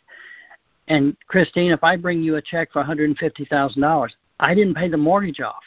And 0.88 1.16
Christine, 1.28 1.72
if 1.72 1.84
I 1.84 1.96
bring 1.96 2.22
you 2.22 2.36
a 2.36 2.42
check 2.42 2.72
for 2.72 2.82
$150,000, 2.82 4.10
I 4.40 4.54
didn't 4.54 4.74
pay 4.74 4.88
the 4.88 4.96
mortgage 4.96 5.40
off. 5.40 5.62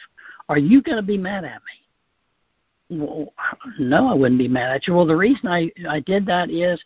Are 0.48 0.58
you 0.58 0.82
going 0.82 0.96
to 0.96 1.02
be 1.02 1.18
mad 1.18 1.44
at 1.44 1.60
me? 1.62 2.98
Well, 2.98 3.32
no, 3.78 4.08
I 4.08 4.14
wouldn't 4.14 4.38
be 4.38 4.48
mad 4.48 4.76
at 4.76 4.86
you. 4.86 4.94
Well, 4.94 5.06
the 5.06 5.16
reason 5.16 5.46
I 5.46 5.70
I 5.86 6.00
did 6.00 6.24
that 6.26 6.50
is 6.50 6.82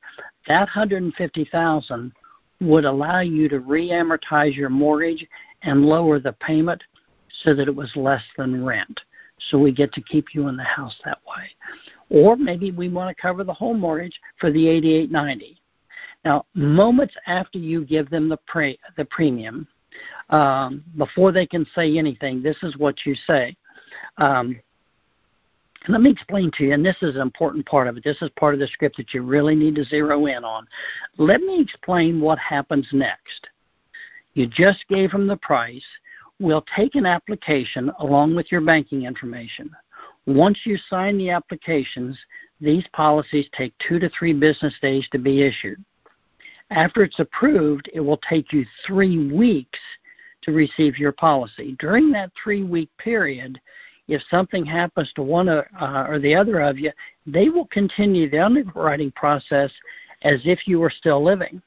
that 0.48 0.62
150,000 0.62 2.12
would 2.62 2.84
allow 2.84 3.20
you 3.20 3.48
to 3.48 3.60
re-amortize 3.60 4.54
your 4.54 4.70
mortgage 4.70 5.26
and 5.62 5.84
lower 5.84 6.18
the 6.18 6.32
payment 6.34 6.82
so 7.42 7.54
that 7.54 7.68
it 7.68 7.74
was 7.74 7.90
less 7.96 8.22
than 8.36 8.64
rent. 8.64 9.00
So 9.50 9.58
we 9.58 9.72
get 9.72 9.92
to 9.94 10.02
keep 10.02 10.34
you 10.34 10.48
in 10.48 10.56
the 10.56 10.62
house 10.62 10.94
that 11.04 11.18
way. 11.26 11.44
Or 12.10 12.36
maybe 12.36 12.70
we 12.70 12.88
want 12.88 13.14
to 13.14 13.20
cover 13.20 13.42
the 13.42 13.52
whole 13.52 13.74
mortgage 13.74 14.18
for 14.38 14.50
the 14.50 14.68
8890. 14.68 15.58
Now, 16.24 16.46
moments 16.54 17.14
after 17.26 17.58
you 17.58 17.84
give 17.84 18.08
them 18.10 18.28
the 18.28 18.36
pre- 18.36 18.78
the 18.96 19.04
premium, 19.06 19.66
um, 20.30 20.84
before 20.96 21.32
they 21.32 21.46
can 21.46 21.66
say 21.74 21.98
anything, 21.98 22.42
this 22.42 22.56
is 22.62 22.76
what 22.76 23.04
you 23.04 23.14
say. 23.26 23.56
Um, 24.18 24.58
let 25.88 26.00
me 26.00 26.10
explain 26.10 26.50
to 26.56 26.64
you, 26.64 26.72
and 26.72 26.84
this 26.84 26.96
is 27.02 27.16
an 27.16 27.22
important 27.22 27.66
part 27.66 27.88
of 27.88 27.96
it. 27.96 28.04
This 28.04 28.20
is 28.22 28.30
part 28.38 28.54
of 28.54 28.60
the 28.60 28.68
script 28.68 28.96
that 28.98 29.12
you 29.12 29.22
really 29.22 29.56
need 29.56 29.74
to 29.76 29.84
zero 29.84 30.26
in 30.26 30.44
on. 30.44 30.66
Let 31.18 31.40
me 31.40 31.60
explain 31.60 32.20
what 32.20 32.38
happens 32.38 32.88
next. 32.92 33.48
You 34.34 34.46
just 34.46 34.86
gave 34.88 35.10
them 35.10 35.26
the 35.26 35.36
price. 35.36 35.84
We'll 36.38 36.64
take 36.76 36.94
an 36.94 37.06
application 37.06 37.90
along 37.98 38.34
with 38.34 38.50
your 38.50 38.60
banking 38.60 39.04
information. 39.04 39.70
Once 40.26 40.58
you 40.64 40.76
sign 40.88 41.18
the 41.18 41.30
applications, 41.30 42.18
these 42.60 42.86
policies 42.92 43.48
take 43.56 43.74
two 43.86 43.98
to 43.98 44.08
three 44.10 44.32
business 44.32 44.74
days 44.80 45.06
to 45.10 45.18
be 45.18 45.42
issued. 45.42 45.84
After 46.70 47.02
it's 47.02 47.18
approved, 47.18 47.90
it 47.92 48.00
will 48.00 48.20
take 48.28 48.52
you 48.52 48.64
three 48.86 49.30
weeks 49.30 49.78
to 50.42 50.52
receive 50.52 50.98
your 50.98 51.12
policy. 51.12 51.76
During 51.78 52.10
that 52.12 52.30
three 52.42 52.62
week 52.62 52.88
period, 52.98 53.60
if 54.12 54.22
something 54.30 54.66
happens 54.66 55.10
to 55.14 55.22
one 55.22 55.48
or, 55.48 55.66
uh, 55.80 56.06
or 56.06 56.18
the 56.18 56.34
other 56.34 56.60
of 56.60 56.78
you, 56.78 56.92
they 57.26 57.48
will 57.48 57.66
continue 57.66 58.28
the 58.28 58.38
underwriting 58.38 59.10
process 59.12 59.72
as 60.22 60.40
if 60.44 60.68
you 60.68 60.78
were 60.78 60.90
still 60.90 61.24
living. 61.24 61.62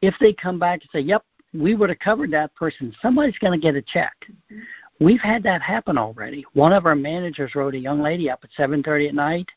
If 0.00 0.14
they 0.20 0.32
come 0.32 0.58
back 0.58 0.80
and 0.82 0.90
say, 0.92 1.00
"Yep, 1.00 1.24
we 1.52 1.74
would 1.74 1.90
have 1.90 1.98
covered 1.98 2.30
that 2.30 2.54
person," 2.54 2.94
somebody's 3.02 3.36
going 3.38 3.58
to 3.58 3.62
get 3.62 3.74
a 3.74 3.82
check. 3.82 4.30
We've 5.00 5.20
had 5.20 5.42
that 5.42 5.60
happen 5.60 5.98
already. 5.98 6.46
One 6.52 6.72
of 6.72 6.86
our 6.86 6.94
managers 6.94 7.54
wrote 7.54 7.74
a 7.74 7.78
young 7.78 8.00
lady 8.00 8.30
up 8.30 8.44
at 8.44 8.52
7:30 8.52 9.08
at 9.08 9.14
night. 9.14 9.50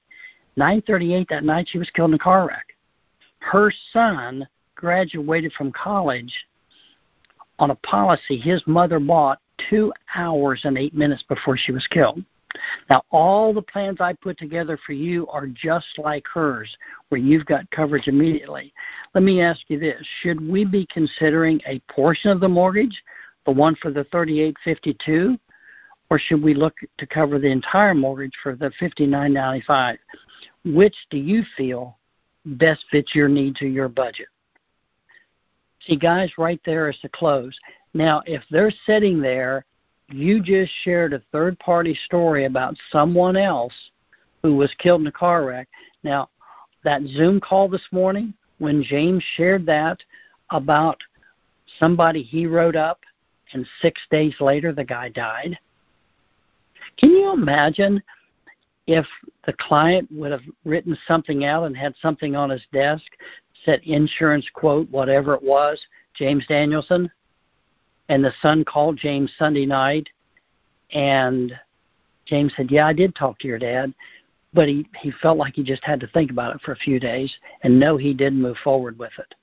9:38 0.58 1.30
that 1.30 1.44
night, 1.44 1.70
she 1.70 1.78
was 1.78 1.90
killed 1.92 2.10
in 2.10 2.16
a 2.16 2.20
car 2.20 2.48
wreck. 2.48 2.76
Her 3.40 3.72
son 3.92 4.48
graduated 4.76 5.54
from 5.54 5.72
college 5.72 6.48
on 7.60 7.72
a 7.72 7.76
policy 7.76 8.38
his 8.38 8.66
mother 8.68 9.00
bought 9.00 9.40
two 9.70 9.94
hours 10.16 10.62
and 10.64 10.78
eight 10.78 10.94
minutes 10.94 11.24
before 11.28 11.58
she 11.58 11.72
was 11.72 11.86
killed. 11.88 12.24
Now, 12.90 13.04
all 13.12 13.54
the 13.54 13.62
plans 13.62 14.00
I 14.00 14.14
put 14.14 14.38
together 14.38 14.78
for 14.86 14.94
you 14.94 15.28
are 15.28 15.48
just 15.48 15.88
like 15.98 16.28
hers, 16.28 16.76
where 17.10 17.20
you've 17.20 17.46
got 17.46 17.70
coverage 17.72 18.08
immediately. 18.08 18.74
Let 19.14 19.24
me 19.24 19.42
ask 19.42 19.62
you 19.68 19.80
this 19.80 20.06
should 20.22 20.40
we 20.48 20.66
be 20.66 20.88
considering 20.92 21.60
a 21.66 21.80
portion 21.92 22.32
of 22.32 22.40
the 22.40 22.48
mortgage, 22.48 23.04
the 23.46 23.52
one 23.52 23.76
for 23.76 23.92
the 23.92 24.04
3852, 24.06 25.38
or 26.10 26.20
should 26.20 26.44
we 26.44 26.54
look 26.54 26.76
to 26.98 27.08
cover 27.08 27.40
the 27.40 27.48
entire 27.48 27.96
mortgage 27.96 28.34
for 28.42 28.56
the 28.56 28.72
5995? 28.80 29.98
Which 30.66 30.96
do 31.10 31.18
you 31.18 31.44
feel 31.58 31.98
best 32.46 32.86
fits 32.92 33.16
your 33.16 33.30
needs 33.30 33.62
or 33.62 33.68
your 33.68 33.90
budget? 33.90 34.28
See, 35.88 35.98
guys, 35.98 36.32
right 36.38 36.62
there 36.66 36.90
is 36.90 36.98
the 37.02 37.10
close. 37.10 37.58
Now, 37.94 38.24
if 38.26 38.44
they're 38.50 38.72
sitting 38.86 39.22
there, 39.22 39.66
you 40.10 40.42
just 40.42 40.72
shared 40.84 41.14
a 41.14 41.22
third 41.32 41.58
party 41.60 41.98
story 42.06 42.46
about 42.46 42.76
someone 42.92 43.38
else 43.38 43.74
who 44.42 44.56
was 44.56 44.74
killed 44.80 45.02
in 45.02 45.08
a 45.08 45.12
car 45.12 45.46
wreck. 45.46 45.68
Now, 46.04 46.30
that 46.84 47.04
Zoom 47.04 47.40
call 47.40 47.70
this 47.70 47.88
morning 47.92 48.34
when 48.58 48.84
James 48.84 49.24
shared 49.36 49.66
that 49.68 50.00
about 50.50 50.98
somebody 51.80 52.22
he 52.22 52.46
wrote 52.46 52.76
up 52.76 53.00
and 53.54 53.66
six 53.82 54.02
days 54.12 54.36
later 54.40 54.74
the 54.74 54.84
guy 54.84 55.10
died. 55.10 55.58
Can 56.98 57.12
you 57.12 57.32
imagine 57.32 58.04
if 58.88 59.06
the 59.46 59.54
client 59.54 60.10
would 60.12 60.32
have 60.32 60.44
written 60.66 60.98
something 61.08 61.46
out 61.46 61.66
and 61.66 61.78
had 61.78 61.96
something 62.02 62.36
on 62.36 62.50
his 62.50 62.64
desk, 62.74 63.06
said 63.64 63.82
insurance 63.84 64.46
quote, 64.54 64.90
whatever 64.90 65.34
it 65.34 65.44
was, 65.44 65.80
James 66.14 66.46
Danielson, 66.48 67.10
and 68.14 68.24
the 68.24 68.34
son 68.44 68.64
called 68.64 68.96
James 68.96 69.32
Sunday 69.40 69.66
night 69.66 70.08
and 70.92 71.52
James 72.28 72.54
said, 72.56 72.70
Yeah, 72.70 72.86
I 72.86 72.94
did 72.94 73.16
talk 73.16 73.40
to 73.40 73.48
your 73.48 73.58
dad, 73.58 73.92
but 74.54 74.68
he, 74.68 74.88
he 75.02 75.12
felt 75.20 75.40
like 75.40 75.56
he 75.56 75.64
just 75.64 75.84
had 75.84 76.00
to 76.02 76.08
think 76.08 76.30
about 76.30 76.56
it 76.56 76.62
for 76.62 76.74
a 76.74 76.78
few 76.78 77.00
days 77.00 77.36
and 77.64 77.80
no 77.80 77.98
he 77.98 78.14
didn't 78.14 78.40
move 78.40 78.58
forward 78.64 79.00
with 79.00 79.14
it. 79.18 79.34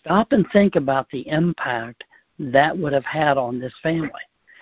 Stop 0.00 0.32
and 0.32 0.44
think 0.52 0.76
about 0.76 1.08
the 1.08 1.26
impact 1.28 2.04
that 2.38 2.76
would 2.76 2.92
have 2.92 3.06
had 3.06 3.38
on 3.38 3.58
this 3.58 3.72
family. 3.82 4.10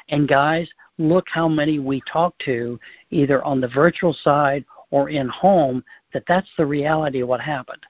And 0.08 0.28
guys, 0.28 0.70
look 0.98 1.26
how 1.28 1.48
many 1.48 1.80
we 1.80 2.00
talk 2.02 2.38
to 2.44 2.78
either 3.10 3.42
on 3.42 3.60
the 3.60 3.68
virtual 3.68 4.12
side 4.12 4.64
or 4.92 5.10
in 5.10 5.28
home 5.28 5.82
that 6.14 6.22
that's 6.28 6.50
the 6.56 6.66
reality 6.66 7.22
of 7.22 7.28
what 7.28 7.40
happened. 7.40 7.84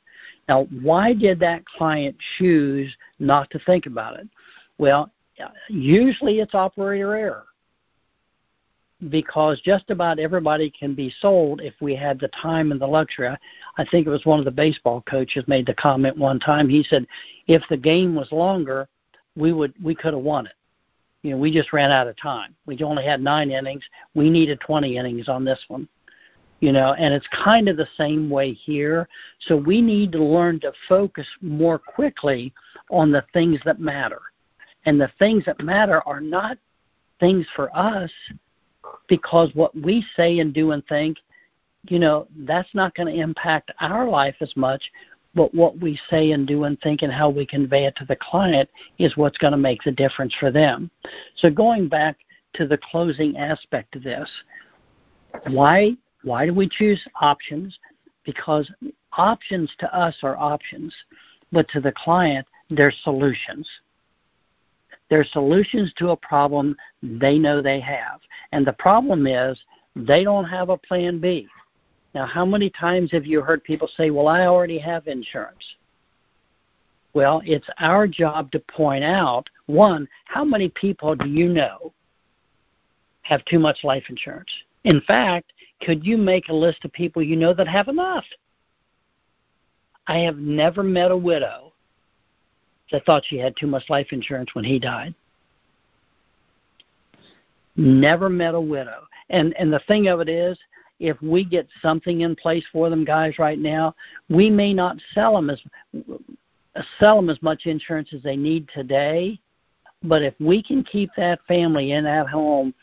Now, 0.49 0.65
why 0.83 1.15
did 1.15 1.39
that 1.41 1.65
client 1.65 2.17
choose 2.39 2.95
not 3.19 3.51
to 3.51 3.59
think 3.61 3.87
about 3.87 4.19
it? 4.19 4.29
Well, 4.79 5.11
usually 5.69 6.41
it's 6.41 6.55
operator 6.55 7.15
error 7.15 7.45
because 9.09 9.61
just 9.61 9.91
about 9.91 10.19
everybody 10.19 10.71
can 10.71 10.95
be 10.95 11.13
sold 11.21 11.61
if 11.61 11.75
we 11.81 11.95
had 11.95 12.21
the 12.21 12.29
time 12.29 12.71
and 12.71 12.81
the 12.81 12.87
luxury. 12.87 13.29
I 13.77 13.85
think 13.87 14.07
it 14.07 14.11
was 14.11 14.25
one 14.25 14.39
of 14.39 14.45
the 14.45 14.51
baseball 14.51 15.03
coaches 15.09 15.45
made 15.47 15.67
the 15.67 15.75
comment 15.75 16.17
one 16.17 16.39
time. 16.39 16.69
He 16.69 16.83
said, 16.85 17.07
"If 17.47 17.63
the 17.69 17.77
game 17.77 18.15
was 18.15 18.31
longer, 18.31 18.89
we 19.37 19.53
would 19.53 19.75
we 19.83 19.95
could 19.95 20.15
have 20.15 20.23
won 20.23 20.47
it. 20.47 20.55
You 21.23 21.33
know, 21.33 21.37
we 21.39 21.53
just 21.53 21.73
ran 21.73 21.91
out 21.91 22.09
of 22.09 22.17
time. 22.17 22.55
We 22.67 22.79
only 22.83 23.05
had 23.05 23.21
nine 23.21 23.51
innings. 23.51 23.85
We 24.15 24.31
needed 24.31 24.61
20 24.61 24.97
innings 24.97 25.29
on 25.29 25.45
this 25.45 25.65
one." 25.69 25.89
You 26.63 26.71
know, 26.71 26.95
and 26.95 27.13
it's 27.13 27.27
kind 27.45 27.69
of 27.69 27.77
the 27.77 27.89
same 27.99 28.31
way 28.31 28.53
here. 28.53 29.09
So 29.41 29.57
we 29.57 29.83
need 29.83 30.13
to 30.13 30.23
learn 30.23 30.61
to 30.61 30.73
focus 30.89 31.27
more 31.41 31.77
quickly 31.77 32.55
on 32.89 33.11
the 33.11 33.25
things 33.33 33.59
that 33.65 33.81
matter. 33.81 34.21
And 34.87 35.01
the 35.01 35.11
things 35.19 35.45
that 35.47 35.61
matter 35.61 36.07
are 36.07 36.21
not 36.21 36.57
things 37.19 37.47
for 37.57 37.77
us 37.77 38.13
because 39.09 39.51
what 39.55 39.75
we 39.75 40.07
say 40.15 40.39
and 40.39 40.55
do 40.55 40.71
and 40.71 40.87
think, 40.87 41.19
you 41.89 41.99
know, 41.99 42.29
that's 42.47 42.73
not 42.75 42.95
going 42.95 43.13
to 43.13 43.21
impact 43.21 43.73
our 43.81 44.09
life 44.09 44.37
as 44.41 44.53
much, 44.55 44.85
but 45.35 45.53
what 45.53 45.81
we 45.81 45.99
say 46.11 46.31
and 46.31 46.47
do 46.47 46.63
and 46.63 46.81
think 46.81 47.03
and 47.03 47.13
how 47.13 47.29
we 47.29 47.45
convey 47.45 47.87
it 47.87 47.97
to 47.97 48.05
the 48.05 48.17
client 48.21 48.71
is 48.99 49.17
what's 49.17 49.39
going 49.39 49.51
to 49.51 49.57
make 49.57 49.83
the 49.83 49.91
difference 49.91 50.35
for 50.39 50.53
them. 50.53 50.93
So 51.39 51.51
going 51.51 51.89
back 51.89 52.19
to 52.55 52.69
the 52.69 52.79
closing 52.79 53.37
aspect 53.37 53.97
of 53.97 54.05
this, 54.05 54.31
why 55.49 55.97
why 56.23 56.47
do 56.47 56.55
we 56.55 56.69
choose 56.69 57.03
options? 57.21 57.79
Because 58.25 58.71
options 59.17 59.71
to 59.79 59.95
us 59.95 60.17
are 60.23 60.37
options, 60.37 60.95
but 61.51 61.69
to 61.71 61.81
the 61.81 61.93
client 61.93 62.47
they're 62.71 62.93
solutions. 63.03 63.69
They're 65.11 65.25
solutions 65.25 65.93
to 65.99 66.11
a 66.11 66.17
problem 66.17 66.77
they 67.03 67.39
know 67.39 67.61
they 67.61 67.81
have. 67.81 68.21
And 68.53 68.67
the 68.67 68.73
problem 68.73 69.27
is 69.27 69.61
they 69.95 70.25
don't 70.25 70.47
have 70.47 70.71
a 70.71 70.79
plan 70.79 71.19
B. 71.21 71.47
Now, 72.15 72.27
how 72.27 72.45
many 72.45 72.71
times 72.71 73.11
have 73.13 73.27
you 73.27 73.43
heard 73.43 73.65
people 73.65 73.89
say, 73.97 74.11
Well, 74.11 74.29
I 74.29 74.47
already 74.47 74.79
have 74.79 75.07
insurance? 75.07 75.65
Well, 77.15 77.43
it's 77.45 77.69
our 77.79 78.07
job 78.07 78.51
to 78.53 78.61
point 78.61 79.05
out 79.05 79.49
one, 79.67 80.09
how 80.25 80.45
many 80.45 80.71
people 80.71 81.15
do 81.15 81.29
you 81.29 81.49
know 81.49 81.93
have 83.23 83.45
too 83.45 83.59
much 83.59 83.85
life 83.85 84.05
insurance? 84.09 84.51
In 84.85 85.01
fact, 85.03 85.53
could 85.85 86.07
you 86.07 86.17
make 86.17 86.49
a 86.49 86.55
list 86.55 86.85
of 86.85 86.93
people 86.93 87.23
you 87.23 87.37
know 87.37 87.55
that 87.55 87.69
have 87.69 87.89
enough? 87.89 88.25
I 90.07 90.19
have 90.19 90.39
never 90.39 90.83
met 90.83 91.11
a 91.11 91.17
widow 91.17 91.73
that 92.91 93.05
thought 93.05 93.25
she 93.27 93.39
had 93.39 93.57
too 93.57 93.67
much 93.67 93.89
life 93.89 94.09
insurance 94.11 94.55
when 94.55 94.65
he 94.65 94.79
died. 94.79 95.15
Never 97.77 98.29
met 98.29 98.55
a 98.55 98.61
widow. 98.61 99.07
And 99.31 99.55
and 99.59 99.73
the 99.73 99.81
thing 99.89 100.09
of 100.09 100.21
it 100.21 100.29
is, 100.29 100.59
if 101.01 101.21
we 101.23 101.45
get 101.45 101.67
something 101.81 102.21
in 102.21 102.37
place 102.37 102.65
for 102.71 102.91
them 102.91 103.05
guys 103.05 103.39
right 103.39 103.59
now, 103.59 103.95
we 104.29 104.51
may 104.51 104.75
not 104.75 104.97
sell 105.15 105.35
them 105.35 105.51
as 105.51 105.61
sell 106.99 107.17
them 107.17 107.31
as 107.31 107.43
much 107.43 107.67
insurance 107.67 108.11
as 108.13 108.23
they 108.23 108.37
need 108.37 108.69
today, 108.75 109.39
but 110.03 110.23
if 110.23 110.35
we 110.41 110.63
can 110.63 110.83
keep 110.83 111.11
that 111.17 111.41
family 111.47 111.93
in 111.93 112.05
that 112.05 112.29
home 112.29 112.75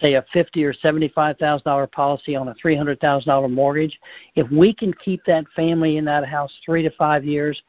say 0.00 0.14
a 0.14 0.24
fifty 0.32 0.64
or 0.64 0.72
seventy 0.72 1.08
five 1.08 1.38
thousand 1.38 1.64
dollar 1.64 1.86
policy 1.86 2.36
on 2.36 2.48
a 2.48 2.54
three 2.54 2.76
hundred 2.76 3.00
thousand 3.00 3.28
dollar 3.28 3.48
mortgage, 3.48 3.98
if 4.34 4.50
we 4.50 4.74
can 4.74 4.92
keep 4.94 5.24
that 5.26 5.44
family 5.54 5.96
in 5.96 6.04
that 6.04 6.26
house 6.26 6.52
three 6.64 6.82
to 6.82 6.90
five 6.90 7.24
years, 7.24 7.60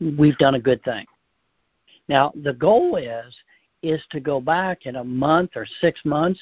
we've 0.00 0.38
done 0.38 0.54
a 0.54 0.60
good 0.60 0.82
thing. 0.84 1.06
Now, 2.08 2.32
the 2.42 2.52
goal 2.52 2.96
is 2.96 3.34
is 3.82 4.02
to 4.10 4.20
go 4.20 4.40
back 4.40 4.86
in 4.86 4.96
a 4.96 5.04
month 5.04 5.50
or 5.56 5.66
6 5.80 6.00
months 6.06 6.40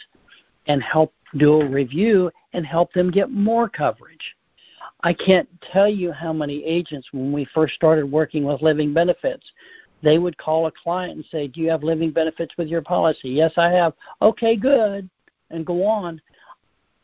and 0.68 0.80
help 0.80 1.12
do 1.38 1.60
a 1.60 1.68
review 1.68 2.30
and 2.52 2.64
help 2.64 2.92
them 2.92 3.10
get 3.10 3.32
more 3.32 3.68
coverage. 3.68 4.36
I 5.02 5.12
can't 5.12 5.48
tell 5.72 5.88
you 5.88 6.12
how 6.12 6.32
many 6.32 6.64
agents 6.64 7.08
when 7.12 7.32
we 7.32 7.44
first 7.46 7.74
started 7.74 8.06
working 8.06 8.44
with 8.44 8.62
living 8.62 8.94
benefits, 8.94 9.44
they 10.02 10.18
would 10.18 10.36
call 10.38 10.66
a 10.66 10.72
client 10.72 11.16
and 11.16 11.24
say, 11.26 11.48
"Do 11.48 11.60
you 11.60 11.70
have 11.70 11.82
living 11.82 12.10
benefits 12.10 12.56
with 12.56 12.68
your 12.68 12.82
policy?" 12.82 13.30
"Yes, 13.30 13.52
I 13.56 13.70
have." 13.70 13.94
"Okay, 14.20 14.54
good." 14.56 15.08
And 15.52 15.64
go 15.64 15.86
on. 15.86 16.20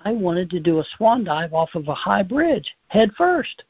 I 0.00 0.12
wanted 0.12 0.50
to 0.50 0.60
do 0.60 0.80
a 0.80 0.84
swan 0.96 1.24
dive 1.24 1.52
off 1.52 1.70
of 1.74 1.88
a 1.88 1.94
high 1.94 2.22
bridge 2.22 2.76
head 2.88 3.10
first 3.16 3.64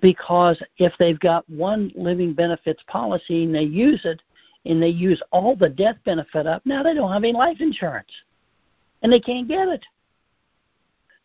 because 0.00 0.60
if 0.78 0.92
they've 0.98 1.18
got 1.20 1.48
one 1.48 1.92
living 1.94 2.32
benefits 2.34 2.82
policy 2.88 3.44
and 3.44 3.54
they 3.54 3.62
use 3.62 4.04
it 4.04 4.20
and 4.64 4.82
they 4.82 4.88
use 4.88 5.22
all 5.30 5.54
the 5.54 5.68
death 5.68 5.96
benefit 6.04 6.46
up, 6.46 6.62
now 6.64 6.82
they 6.82 6.94
don't 6.94 7.12
have 7.12 7.22
any 7.22 7.32
life 7.32 7.60
insurance 7.60 8.10
and 9.02 9.12
they 9.12 9.20
can't 9.20 9.48
get 9.48 9.68
it. 9.68 9.84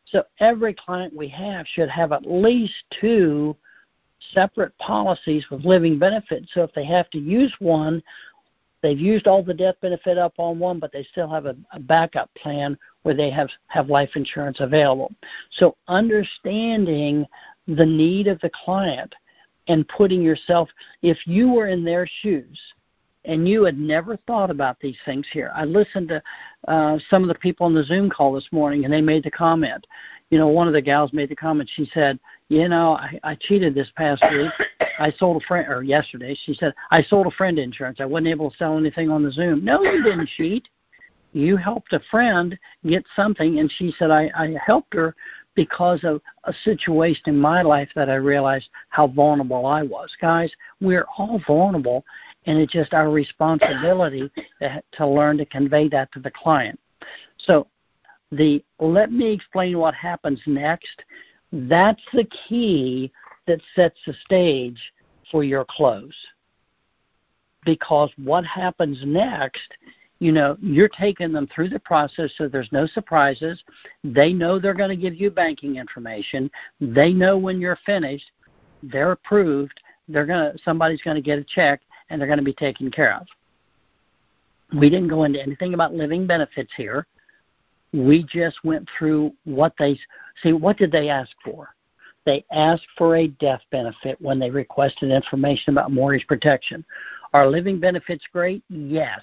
So 0.05 0.23
every 0.39 0.73
client 0.73 1.15
we 1.15 1.27
have 1.29 1.65
should 1.67 1.89
have 1.89 2.11
at 2.11 2.29
least 2.29 2.73
two 2.99 3.55
separate 4.33 4.77
policies 4.77 5.45
with 5.49 5.65
living 5.65 5.97
benefits. 5.97 6.49
So 6.53 6.63
if 6.63 6.73
they 6.73 6.85
have 6.85 7.09
to 7.11 7.17
use 7.17 7.53
one, 7.59 8.03
they've 8.81 8.99
used 8.99 9.27
all 9.27 9.43
the 9.43 9.53
death 9.53 9.75
benefit 9.81 10.17
up 10.17 10.33
on 10.37 10.59
one, 10.59 10.79
but 10.79 10.91
they 10.91 11.03
still 11.11 11.29
have 11.29 11.45
a, 11.45 11.55
a 11.73 11.79
backup 11.79 12.29
plan 12.35 12.77
where 13.03 13.15
they 13.15 13.29
have, 13.29 13.49
have 13.67 13.89
life 13.89 14.11
insurance 14.15 14.59
available. 14.59 15.11
So 15.51 15.75
understanding 15.87 17.25
the 17.67 17.85
need 17.85 18.27
of 18.27 18.39
the 18.41 18.51
client 18.63 19.13
and 19.67 19.87
putting 19.87 20.21
yourself, 20.21 20.69
if 21.01 21.17
you 21.25 21.51
were 21.51 21.67
in 21.67 21.83
their 21.83 22.07
shoes 22.21 22.59
and 23.25 23.47
you 23.47 23.63
had 23.63 23.77
never 23.77 24.17
thought 24.27 24.49
about 24.49 24.79
these 24.79 24.97
things 25.05 25.27
here. 25.31 25.51
I 25.53 25.65
listened 25.65 26.09
to 26.09 26.23
uh, 26.67 26.97
some 27.09 27.21
of 27.21 27.27
the 27.27 27.35
people 27.35 27.65
on 27.65 27.73
the 27.73 27.83
Zoom 27.83 28.09
call 28.09 28.33
this 28.33 28.47
morning 28.51 28.83
and 28.83 28.93
they 28.93 29.01
made 29.01 29.23
the 29.23 29.31
comment. 29.31 29.85
You 30.31 30.39
know, 30.39 30.47
one 30.47 30.67
of 30.67 30.73
the 30.73 30.81
gals 30.81 31.13
made 31.13 31.29
the 31.29 31.35
comment. 31.35 31.69
She 31.75 31.89
said, 31.93 32.19
You 32.49 32.67
know, 32.67 32.93
I, 32.93 33.19
I 33.23 33.37
cheated 33.39 33.75
this 33.75 33.91
past 33.95 34.23
week. 34.31 34.51
I 35.01 35.11
sold 35.17 35.41
a 35.41 35.45
friend, 35.47 35.67
or 35.67 35.81
yesterday, 35.81 36.37
she 36.43 36.53
said, 36.53 36.73
I 36.91 37.01
sold 37.01 37.25
a 37.25 37.31
friend 37.31 37.57
insurance. 37.57 37.99
I 37.99 38.05
wasn't 38.05 38.27
able 38.27 38.51
to 38.51 38.57
sell 38.57 38.77
anything 38.77 39.09
on 39.09 39.23
the 39.23 39.31
Zoom. 39.31 39.65
No, 39.65 39.81
you 39.81 40.03
didn't 40.03 40.29
cheat. 40.37 40.67
You 41.33 41.57
helped 41.57 41.93
a 41.93 42.01
friend 42.11 42.57
get 42.85 43.03
something, 43.15 43.59
and 43.59 43.71
she 43.77 43.93
said, 43.97 44.11
I, 44.11 44.29
I 44.35 44.53
helped 44.63 44.93
her 44.93 45.15
because 45.55 46.03
of 46.03 46.21
a 46.43 46.53
situation 46.63 47.23
in 47.27 47.37
my 47.37 47.63
life 47.63 47.89
that 47.95 48.09
I 48.09 48.15
realized 48.15 48.69
how 48.89 49.07
vulnerable 49.07 49.65
I 49.65 49.81
was. 49.81 50.11
Guys, 50.21 50.51
we're 50.79 51.07
all 51.17 51.41
vulnerable, 51.47 52.05
and 52.45 52.59
it's 52.59 52.73
just 52.73 52.93
our 52.93 53.09
responsibility 53.09 54.29
to 54.93 55.07
learn 55.07 55.37
to 55.37 55.45
convey 55.45 55.87
that 55.89 56.11
to 56.13 56.19
the 56.19 56.31
client. 56.31 56.79
So, 57.37 57.67
the 58.31 58.63
let 58.79 59.11
me 59.11 59.33
explain 59.33 59.77
what 59.77 59.95
happens 59.95 60.39
next. 60.45 61.03
That's 61.51 62.01
the 62.13 62.25
key 62.47 63.11
that 63.47 63.61
sets 63.75 63.97
the 64.05 64.13
stage 64.25 64.79
for 65.31 65.43
your 65.43 65.65
close. 65.69 66.15
Because 67.65 68.09
what 68.17 68.45
happens 68.45 68.99
next 69.05 69.73
you 70.19 70.31
know 70.31 70.55
you're 70.61 70.89
taking 70.89 71.31
them 71.31 71.47
through 71.47 71.69
the 71.69 71.79
process 71.79 72.31
so 72.37 72.47
there's 72.47 72.71
no 72.71 72.85
surprises 72.85 73.63
they 74.03 74.31
know 74.31 74.59
they're 74.59 74.75
going 74.75 74.89
to 74.89 74.95
give 74.95 75.15
you 75.15 75.31
banking 75.31 75.77
information 75.77 76.49
they 76.79 77.11
know 77.11 77.39
when 77.39 77.59
you're 77.59 77.79
finished 77.87 78.29
they're 78.83 79.13
approved 79.13 79.79
they're 80.09 80.27
going 80.27 80.51
to 80.51 80.57
somebody's 80.63 81.01
going 81.01 81.15
to 81.15 81.21
get 81.21 81.39
a 81.39 81.43
check 81.43 81.81
and 82.09 82.21
they're 82.21 82.27
going 82.27 82.37
to 82.37 82.45
be 82.45 82.53
taken 82.53 82.91
care 82.91 83.15
of 83.15 83.25
we 84.77 84.91
didn't 84.91 85.07
go 85.07 85.23
into 85.23 85.41
anything 85.41 85.73
about 85.73 85.91
living 85.91 86.27
benefits 86.27 86.71
here 86.77 87.07
we 87.91 88.23
just 88.23 88.63
went 88.63 88.87
through 88.95 89.33
what 89.43 89.73
they 89.79 89.99
See, 90.41 90.53
what 90.53 90.77
did 90.77 90.91
they 90.91 91.09
ask 91.09 91.31
for? 91.43 91.75
They 92.25 92.45
asked 92.51 92.87
for 92.97 93.15
a 93.17 93.27
death 93.27 93.61
benefit 93.71 94.19
when 94.21 94.39
they 94.39 94.49
requested 94.49 95.11
information 95.11 95.73
about 95.73 95.91
mortgage 95.91 96.27
protection. 96.27 96.85
Are 97.33 97.47
living 97.47 97.79
benefits 97.79 98.23
great? 98.31 98.63
Yes. 98.69 99.21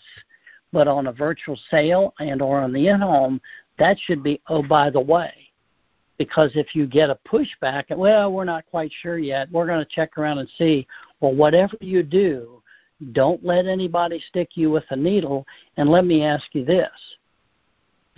But 0.72 0.88
on 0.88 1.06
a 1.06 1.12
virtual 1.12 1.58
sale 1.70 2.14
and 2.18 2.42
or 2.42 2.60
on 2.60 2.72
the 2.72 2.88
in-home, 2.88 3.40
that 3.78 3.96
should 3.98 4.22
be, 4.22 4.40
oh, 4.48 4.62
by 4.62 4.90
the 4.90 5.00
way. 5.00 5.32
Because 6.18 6.50
if 6.54 6.74
you 6.74 6.86
get 6.86 7.10
a 7.10 7.18
pushback, 7.28 7.84
and 7.90 8.00
well, 8.00 8.32
we're 8.32 8.44
not 8.44 8.66
quite 8.66 8.90
sure 9.02 9.18
yet. 9.18 9.50
We're 9.52 9.66
going 9.66 9.84
to 9.84 9.90
check 9.90 10.18
around 10.18 10.38
and 10.38 10.48
see. 10.58 10.86
Well, 11.20 11.34
whatever 11.34 11.76
you 11.80 12.02
do, 12.02 12.60
don't 13.12 13.44
let 13.44 13.66
anybody 13.66 14.20
stick 14.28 14.50
you 14.54 14.70
with 14.70 14.84
a 14.90 14.96
needle. 14.96 15.46
And 15.76 15.88
let 15.88 16.04
me 16.04 16.24
ask 16.24 16.46
you 16.52 16.64
this 16.64 16.90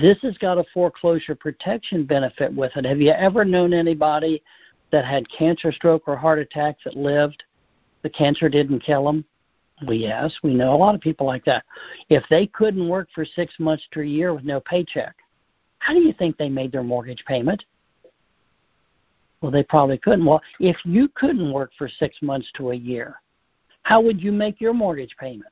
this 0.00 0.18
has 0.22 0.36
got 0.38 0.58
a 0.58 0.64
foreclosure 0.72 1.34
protection 1.34 2.04
benefit 2.04 2.52
with 2.54 2.72
it. 2.76 2.86
Have 2.86 3.00
you 3.00 3.10
ever 3.10 3.44
known 3.44 3.74
anybody 3.74 4.42
that 4.92 5.04
had 5.04 5.30
cancer, 5.30 5.72
stroke, 5.72 6.04
or 6.06 6.16
heart 6.16 6.38
attack 6.38 6.76
that 6.84 6.96
lived? 6.96 7.44
The 8.02 8.10
cancer 8.10 8.48
didn't 8.48 8.80
kill 8.80 9.04
them? 9.04 9.24
Well, 9.86 9.96
yes, 9.96 10.34
we 10.42 10.54
know 10.54 10.74
a 10.74 10.76
lot 10.76 10.94
of 10.94 11.00
people 11.00 11.26
like 11.26 11.44
that. 11.46 11.64
If 12.08 12.24
they 12.28 12.46
couldn't 12.46 12.88
work 12.88 13.08
for 13.14 13.24
six 13.24 13.54
months 13.58 13.84
to 13.92 14.00
a 14.00 14.04
year 14.04 14.34
with 14.34 14.44
no 14.44 14.60
paycheck, 14.60 15.16
how 15.78 15.94
do 15.94 16.00
you 16.00 16.12
think 16.12 16.36
they 16.36 16.50
made 16.50 16.72
their 16.72 16.82
mortgage 16.82 17.24
payment? 17.26 17.64
Well, 19.40 19.50
they 19.50 19.62
probably 19.62 19.96
couldn't. 19.96 20.26
Well, 20.26 20.42
if 20.58 20.76
you 20.84 21.08
couldn't 21.14 21.52
work 21.52 21.72
for 21.78 21.88
six 21.88 22.16
months 22.20 22.50
to 22.56 22.72
a 22.72 22.76
year, 22.76 23.20
how 23.82 24.02
would 24.02 24.20
you 24.20 24.32
make 24.32 24.60
your 24.60 24.74
mortgage 24.74 25.16
payment? 25.18 25.50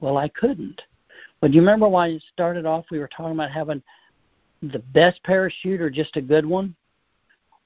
Well, 0.00 0.16
I 0.16 0.28
couldn't. 0.28 0.80
But 1.40 1.52
you 1.52 1.60
remember 1.60 1.88
when 1.88 2.12
it 2.12 2.24
started 2.32 2.64
off? 2.64 2.86
We 2.90 2.98
were 2.98 3.08
talking 3.08 3.34
about 3.34 3.50
having 3.50 3.82
the 4.62 4.78
best 4.78 5.22
parachute 5.24 5.80
or 5.80 5.90
just 5.90 6.16
a 6.16 6.22
good 6.22 6.46
one. 6.46 6.74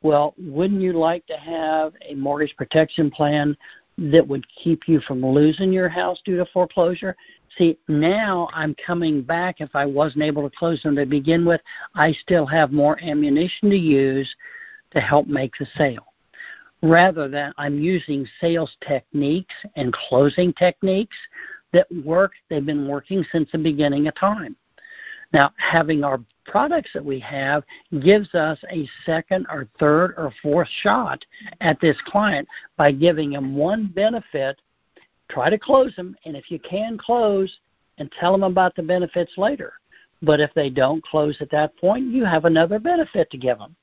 Well, 0.04 0.34
wouldn't 0.36 0.82
you 0.82 0.92
like 0.92 1.26
to 1.28 1.36
have 1.38 1.94
a 2.06 2.14
mortgage 2.14 2.54
protection 2.58 3.10
plan 3.10 3.56
that 3.96 4.28
would 4.28 4.44
keep 4.62 4.86
you 4.86 5.00
from 5.00 5.24
losing 5.24 5.72
your 5.72 5.88
house 5.88 6.20
due 6.26 6.36
to 6.36 6.44
foreclosure? 6.52 7.16
See, 7.56 7.78
now 7.88 8.50
I'm 8.52 8.76
coming 8.86 9.22
back. 9.22 9.62
If 9.62 9.74
I 9.74 9.86
wasn't 9.86 10.24
able 10.24 10.48
to 10.48 10.54
close 10.54 10.82
them 10.82 10.94
to 10.96 11.06
begin 11.06 11.46
with, 11.46 11.62
I 11.94 12.12
still 12.12 12.44
have 12.44 12.70
more 12.70 13.02
ammunition 13.02 13.70
to 13.70 13.78
use 13.78 14.32
to 14.90 15.00
help 15.00 15.26
make 15.26 15.54
the 15.58 15.66
sale. 15.74 16.12
Rather 16.82 17.26
than 17.26 17.54
I'm 17.56 17.78
using 17.78 18.28
sales 18.42 18.76
techniques 18.86 19.54
and 19.74 19.90
closing 19.90 20.52
techniques 20.52 21.16
that 21.72 21.86
work. 22.04 22.32
They've 22.50 22.64
been 22.64 22.86
working 22.86 23.24
since 23.32 23.48
the 23.52 23.58
beginning 23.58 24.06
of 24.06 24.14
time. 24.16 24.54
Now, 25.32 25.52
having 25.56 26.04
our 26.04 26.20
products 26.44 26.90
that 26.94 27.04
we 27.04 27.18
have 27.20 27.64
gives 28.00 28.34
us 28.34 28.58
a 28.70 28.88
second 29.04 29.46
or 29.50 29.68
third 29.78 30.14
or 30.16 30.32
fourth 30.42 30.68
shot 30.82 31.24
at 31.60 31.80
this 31.80 31.96
client 32.06 32.46
by 32.76 32.92
giving 32.92 33.30
them 33.30 33.56
one 33.56 33.86
benefit. 33.94 34.60
Try 35.28 35.50
to 35.50 35.58
close 35.58 35.94
them, 35.96 36.16
and 36.24 36.36
if 36.36 36.50
you 36.50 36.58
can 36.58 36.98
close, 36.98 37.58
and 37.98 38.10
tell 38.12 38.32
them 38.32 38.42
about 38.42 38.74
the 38.76 38.82
benefits 38.82 39.32
later. 39.36 39.74
But 40.22 40.40
if 40.40 40.52
they 40.54 40.70
don't 40.70 41.04
close 41.04 41.36
at 41.40 41.50
that 41.50 41.76
point, 41.76 42.06
you 42.06 42.24
have 42.24 42.44
another 42.44 42.78
benefit 42.78 43.30
to 43.30 43.38
give 43.38 43.58
them. 43.58 43.76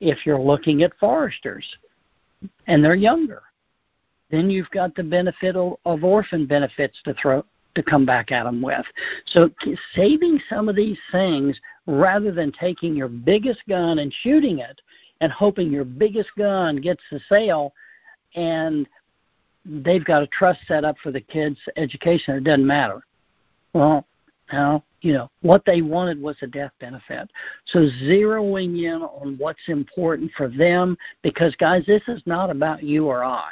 If 0.00 0.26
you're 0.26 0.40
looking 0.40 0.82
at 0.82 0.98
foresters 0.98 1.66
and 2.66 2.84
they're 2.84 2.94
younger, 2.94 3.42
then 4.30 4.50
you've 4.50 4.70
got 4.70 4.94
the 4.94 5.02
benefit 5.02 5.56
of, 5.56 5.76
orphan 5.84 6.46
benefits 6.46 6.98
to 7.04 7.14
throw 7.14 7.44
to 7.74 7.82
come 7.82 8.04
back 8.04 8.32
at 8.32 8.44
them 8.44 8.60
with. 8.60 8.84
So 9.26 9.50
saving 9.94 10.40
some 10.48 10.68
of 10.68 10.76
these 10.76 10.98
things 11.10 11.58
rather 11.86 12.32
than 12.32 12.52
taking 12.52 12.94
your 12.94 13.08
biggest 13.08 13.60
gun 13.68 13.98
and 13.98 14.12
shooting 14.22 14.58
it 14.58 14.80
and 15.20 15.32
hoping 15.32 15.70
your 15.70 15.84
biggest 15.84 16.30
gun 16.36 16.76
gets 16.76 17.02
the 17.10 17.20
sale 17.28 17.72
and 18.34 18.86
they've 19.64 20.04
got 20.04 20.22
a 20.22 20.26
trust 20.28 20.60
set 20.66 20.84
up 20.84 20.96
for 21.02 21.12
the 21.12 21.20
kids' 21.20 21.58
education, 21.76 22.34
it 22.34 22.44
doesn't 22.44 22.66
matter. 22.66 23.02
Well, 23.72 24.06
now, 24.52 24.84
you 25.00 25.12
know, 25.12 25.30
what 25.40 25.64
they 25.64 25.80
wanted 25.82 26.20
was 26.20 26.36
a 26.42 26.46
death 26.46 26.72
benefit. 26.78 27.30
So 27.66 27.88
zeroing 28.02 28.82
in 28.82 29.02
on 29.02 29.36
what's 29.38 29.68
important 29.68 30.30
for 30.36 30.48
them 30.48 30.96
because 31.22 31.54
guys, 31.56 31.84
this 31.86 32.02
is 32.08 32.22
not 32.26 32.50
about 32.50 32.82
you 32.82 33.06
or 33.06 33.24
I. 33.24 33.50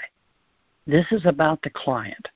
This 0.86 1.06
is 1.10 1.24
about 1.24 1.62
the 1.62 1.70
client 1.70 2.28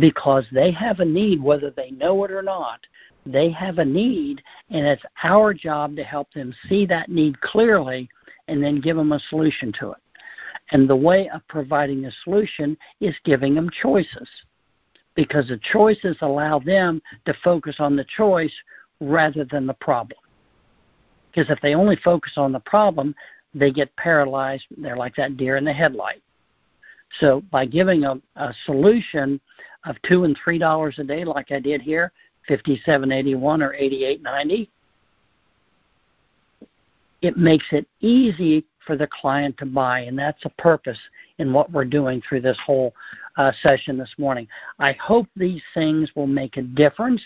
because 0.00 0.46
they 0.52 0.70
have 0.72 1.00
a 1.00 1.04
need, 1.04 1.42
whether 1.42 1.70
they 1.70 1.90
know 1.90 2.24
it 2.24 2.30
or 2.30 2.42
not. 2.42 2.80
They 3.26 3.50
have 3.50 3.78
a 3.78 3.84
need, 3.84 4.42
and 4.70 4.86
it's 4.86 5.02
our 5.22 5.54
job 5.54 5.96
to 5.96 6.04
help 6.04 6.32
them 6.32 6.54
see 6.68 6.84
that 6.86 7.08
need 7.08 7.40
clearly 7.40 8.08
and 8.48 8.62
then 8.62 8.80
give 8.80 8.96
them 8.96 9.12
a 9.12 9.20
solution 9.30 9.72
to 9.80 9.92
it. 9.92 9.98
And 10.72 10.88
the 10.88 10.96
way 10.96 11.28
of 11.30 11.46
providing 11.48 12.04
a 12.04 12.10
solution 12.22 12.76
is 13.00 13.14
giving 13.24 13.54
them 13.54 13.70
choices 13.82 14.28
because 15.14 15.48
the 15.48 15.60
choices 15.72 16.16
allow 16.20 16.58
them 16.58 17.00
to 17.24 17.34
focus 17.44 17.76
on 17.78 17.96
the 17.96 18.06
choice 18.16 18.52
rather 19.00 19.44
than 19.44 19.66
the 19.66 19.74
problem. 19.74 20.18
Because 21.30 21.50
if 21.50 21.60
they 21.60 21.74
only 21.74 21.96
focus 21.96 22.32
on 22.36 22.52
the 22.52 22.60
problem, 22.60 23.14
they 23.54 23.70
get 23.70 23.94
paralyzed. 23.96 24.64
They're 24.76 24.96
like 24.96 25.16
that 25.16 25.36
deer 25.36 25.56
in 25.56 25.64
the 25.64 25.72
headlight. 25.72 26.22
So 27.20 27.42
by 27.50 27.66
giving 27.66 28.04
a, 28.04 28.20
a 28.36 28.52
solution 28.66 29.40
of 29.84 29.96
two 30.02 30.24
and 30.24 30.38
three 30.42 30.58
dollars 30.58 30.98
a 30.98 31.04
day, 31.04 31.24
like 31.24 31.52
I 31.52 31.60
did 31.60 31.82
here, 31.82 32.12
fifty-seven 32.48 33.12
eighty-one 33.12 33.62
or 33.62 33.74
eighty-eight 33.74 34.22
ninety, 34.22 34.70
it 37.22 37.36
makes 37.36 37.66
it 37.72 37.86
easy 38.00 38.64
for 38.86 38.96
the 38.96 39.08
client 39.20 39.56
to 39.58 39.66
buy, 39.66 40.00
and 40.00 40.18
that's 40.18 40.44
a 40.44 40.50
purpose 40.50 40.98
in 41.38 41.52
what 41.52 41.70
we're 41.72 41.84
doing 41.84 42.22
through 42.28 42.42
this 42.42 42.58
whole 42.64 42.94
uh, 43.36 43.50
session 43.62 43.96
this 43.96 44.12
morning. 44.18 44.46
I 44.78 44.92
hope 44.92 45.26
these 45.34 45.62
things 45.72 46.10
will 46.14 46.26
make 46.26 46.56
a 46.56 46.62
difference. 46.62 47.22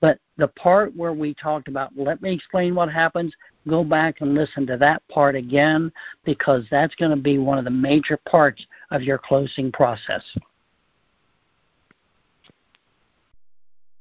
But 0.00 0.18
the 0.38 0.48
part 0.48 0.96
where 0.96 1.12
we 1.12 1.34
talked 1.34 1.68
about, 1.68 1.92
let 1.94 2.22
me 2.22 2.32
explain 2.32 2.74
what 2.74 2.90
happens, 2.90 3.34
go 3.68 3.84
back 3.84 4.22
and 4.22 4.34
listen 4.34 4.66
to 4.66 4.78
that 4.78 5.06
part 5.08 5.36
again 5.36 5.92
because 6.24 6.64
that's 6.70 6.94
going 6.94 7.10
to 7.10 7.22
be 7.22 7.36
one 7.36 7.58
of 7.58 7.64
the 7.64 7.70
major 7.70 8.18
parts 8.28 8.64
of 8.90 9.02
your 9.02 9.18
closing 9.18 9.70
process. 9.70 10.22